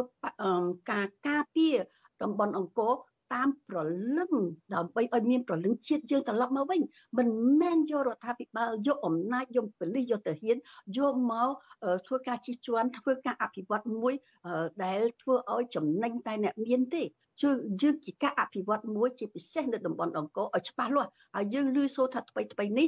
[0.90, 1.76] ការការពារ
[2.22, 2.92] តំបន់អង្គរ
[3.34, 3.78] តាមប្រ
[4.16, 4.32] លឹង
[4.74, 6.80] ដើម្បីឲ្យមានប្រលឹងជាតិយើងត្រឡប់មកវិញ
[7.18, 7.28] មិន
[7.60, 10.58] មែនយករដ្ឋាភិបាលយកអំណាចយកប៉ូលីសយកទៅហ៊ាន
[10.98, 11.48] យកមក
[12.06, 14.14] ធ្វើការជិះជាន់ធ្វើការអភិវឌ្ឍមួយ
[14.84, 17.02] ដែលធ្វើឲ្យចំណេញតែអ្នកមានទេ
[17.42, 22.86] ជួយយើងជាការអភិវឌ្ឍមួយជាពិសេសនៅតំបន់អង្គរឲ្យច្បាស់លាស់ហើយយើងឮសូរថាថ្មីថ្មីនេះ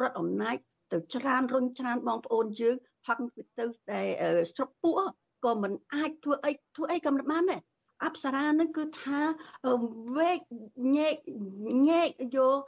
[0.00, 0.56] រដ្ឋអំណាច
[0.92, 3.18] ទៅច្រានរុញច្រានបងប្អូនយើងផឹក
[3.58, 4.00] ទៅតែ
[4.52, 5.00] ស្រុកពួក
[5.44, 7.60] ក៏មិនអាចធ្វើអីធ្វើអីក៏មិនបានដែរ
[8.04, 9.20] អប្សរានឹងគឺថា
[10.16, 10.40] វេក
[10.96, 11.16] ញែក
[11.88, 12.58] ញែកយក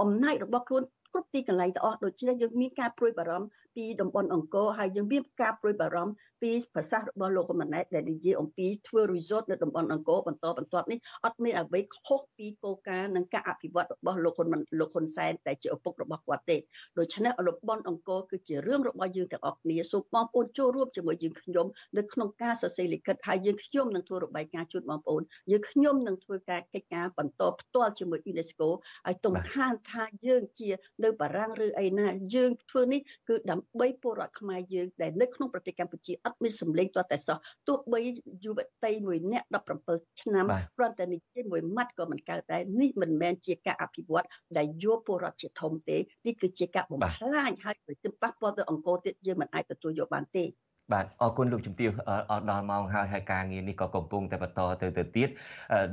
[0.00, 0.82] អំណាចរបស់ខ្លួន
[1.12, 14.48] គ្រប់ទីកន្លែងទាំងអស់ដូច្នេះយើងមានការព្រួយបារម្ភ ពីតំបន់អង្គរហើយយើងមានការព្រួយបារម្ភពីប្រសាសន៍របស់លោកម៉ាណែតដែលនិយាយអំពីធ្វើ resort នៅតំបន់អង្គរបន្តបន្ទាប់នេះអត់មានអ្វីខុសពីគោលការណ៍និងការអភិវឌ្ឍរបស់លោកហ៊ុន
[14.78, 16.56] លោកហ៊ុនសែនដែលជាឪពុករបស់គាត់ទេ
[16.98, 21.66] ដូច្នេះតំបន់អង្គរគឺជារឿងរបស់យើងទាំងអស់គ្នាសូមបងប្អូនចូលរួមជាមួយយើងខ្ញុំ
[21.98, 28.68] នៅក្នុងការសរសេរលិខិតហើយយើងខ្ញុំនឹងធ្វើរបាយការណ៍ជូនបងប្អូនយើងខ្ញុំនឹងធ្វើការកិច្ចការបន្តផ្ទាល់ជាមួយ UNESCO
[29.08, 30.70] ឲ្យទុំខានថាយើងជា
[31.04, 33.63] នៅបារាំងឬអីណាយើងធ្វើនេះគឺដើម្បី
[34.02, 37.38] ពលរដ្ឋខ្មែរយើងដែលនៅក្នុងប្រទេសកម្ពុជាអត់មានសម្លេងទាល់តែសោះ
[37.68, 38.00] ទោះបី
[38.44, 39.46] យុវតីមួយនាក់
[39.84, 40.46] 17ឆ្នាំ
[40.76, 45.96] ព្រោះតែនិយាយមួយម៉ាត់ក៏មិនកើតដែរនេះមិនមែនជាការអភិវឌ្ឍដែលយកពលរដ្ឋជាធំទេ
[46.26, 50.44] នេះគឺជាការបំផ្លាញហើយប្រតិបត្តិពលទៅអង្គរទៀតយើងមិនអាចទទួលយកបានទេ
[50.92, 51.90] បាទអរគុណលោកជំទាវ
[52.30, 55.28] អត់ដល់ម៉ោងហើយហើយការងារនេះក៏កំពុងតែបន្តទៅទៅទៀត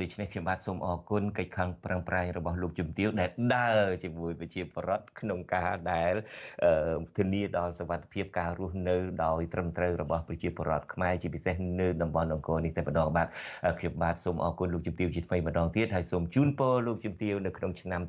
[0.02, 6.14] ដូច្នេះខ្ញុំបាទសូមអរគុណកិច្ចខំប្រឹងប្រែងរបស់លោកជំទាវដែលដើរជាមួយប្រជាពលរដ្ឋក្នុងការដែល
[7.18, 13.28] ធានាដល់សុវត្ថិភាពការរស់នៅដោយត្រឹមត្រូវរបស់ប្រជាពលរដ្ឋខ្មែរជាពិសេសនៅតំបន់អង្គរនេះតែម្ដងបាទ
[13.80, 18.02] ខ្ញុំបាទសូមអរគុណលោកជំទាវជាថ្មីម្ដងទៀតហើយសូមជូនពរលោកជំទាវនៅក្នុងឆ្នាំ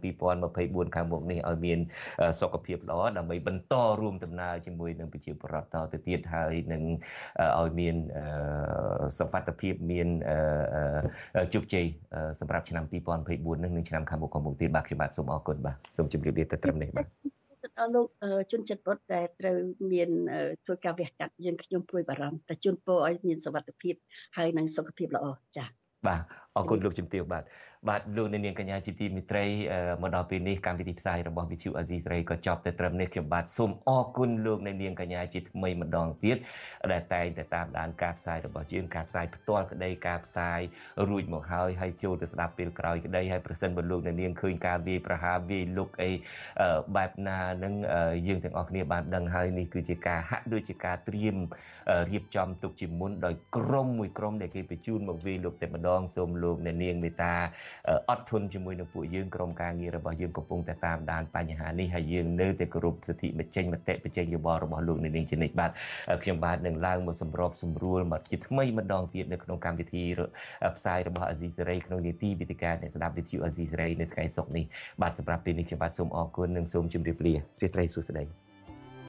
[0.43, 1.79] 2024ខាងមុខនេះឲ្យមាន
[2.41, 6.83] សុខភាពល្អដើម្បីបន្តរួមដំណើរជាមួយនឹងប្រជាពលរដ្ឋតទៅទៀតហើយនឹង
[7.61, 7.97] ឲ្យមាន
[9.19, 10.09] សុវត្ថិភាពមាន
[11.55, 11.87] ជោគជ័យ
[12.41, 12.85] សម្រាប់ឆ្នាំ
[13.25, 17.07] 2024នឹងនិងឆ្នាំខាងមុខខាងមុខទៀតបាទខ្ញុំបាទសូមអរគុណបាទសូមជម្រាបលាទៅត្រឹមនេះបាទ
[17.79, 18.07] ដល់លោក
[18.53, 19.57] ជនចិត្តបុតដែលត្រូវ
[19.93, 20.11] មាន
[20.65, 23.95] ធ្វើការវះកាត់យើងខ្ញុំព្រួយបារម្ភតែជូនពរឲ្យមានសុវត្ថិភាព
[24.37, 25.69] ហើយនិងសុខភាពល្អចា៎
[26.09, 26.23] បាទ
[26.57, 27.45] អរគុណលោកជំទាវបាទ
[27.89, 29.47] បាទលោកនាងកញ្ញាជាទីមេត្រី
[30.03, 36.37] មកដល់ពេលនេះកម្មវិធីផ្សាយរបស់វិទ្យុអាស៊ីសេរីក៏ចប់ទៅត្រឹមនេះខ្ញុំបាទសូមអរគុណលោកនាងកញ្ញាជាថ្មីម្ដងទៀត
[36.93, 40.61] ដែលតែងតែតាមដានការផ្សាយរបស់យើងការផ្សាយផ្ទាល់ក្តីការផ្សាយ
[41.09, 46.11] រួចមកហើយហើយចូលទៅស្ដាប់ពេលក្រោយក្តីហើយប្រសិនបើលោកនាងឃើញការវាយប្រហារវាយលុកអី
[46.97, 47.75] បែបណានឹង
[48.29, 51.37] យើងទាំងអស់គ្នាបានដឹងហើយនេះគឺជាការហាក់ដូចជាការត្រៀម
[52.11, 57.35] រៀបចំទុកជាមុនដោយក្រុមមួយក្រុមដែលគេបញ្ជូនមកវាយលុកតែម្ដងសូមលោកនាងមេត្តា
[58.11, 65.71] អត់ធន់ជាមួយនឹងពួកយើងក្រុមការងាររបស់យើងកំពុងតែតាមដានបញ្ហានេះហើយយើងនៅតែគោរពសិទ្ធិបញ្ចេញមតិបញ្ចេញយោបល់របស់លោកនាងជានិច្ចបាទ
[66.23, 70.03] ខ្ញុំបាទនឹងឡើងមកសម្របសម្រួលមកជាថ្មីម្ដងទៀតនៅក្នុងកម្មវិធី
[70.77, 74.65] ផ្សាយរបស់អាស៊ីសេរីក្នុងនីតិវិទ្យាអ្នកស្ដាប់វិទ្យុអាស៊ីសេរីនៅថ្ងៃសុក្រនេះ
[75.03, 78.42] បាទសម្រាប់ពេលនេះខ្ញុំបាទសូមអរគុណនិងសូមជម្រាបលារីត្រីសុស្ដី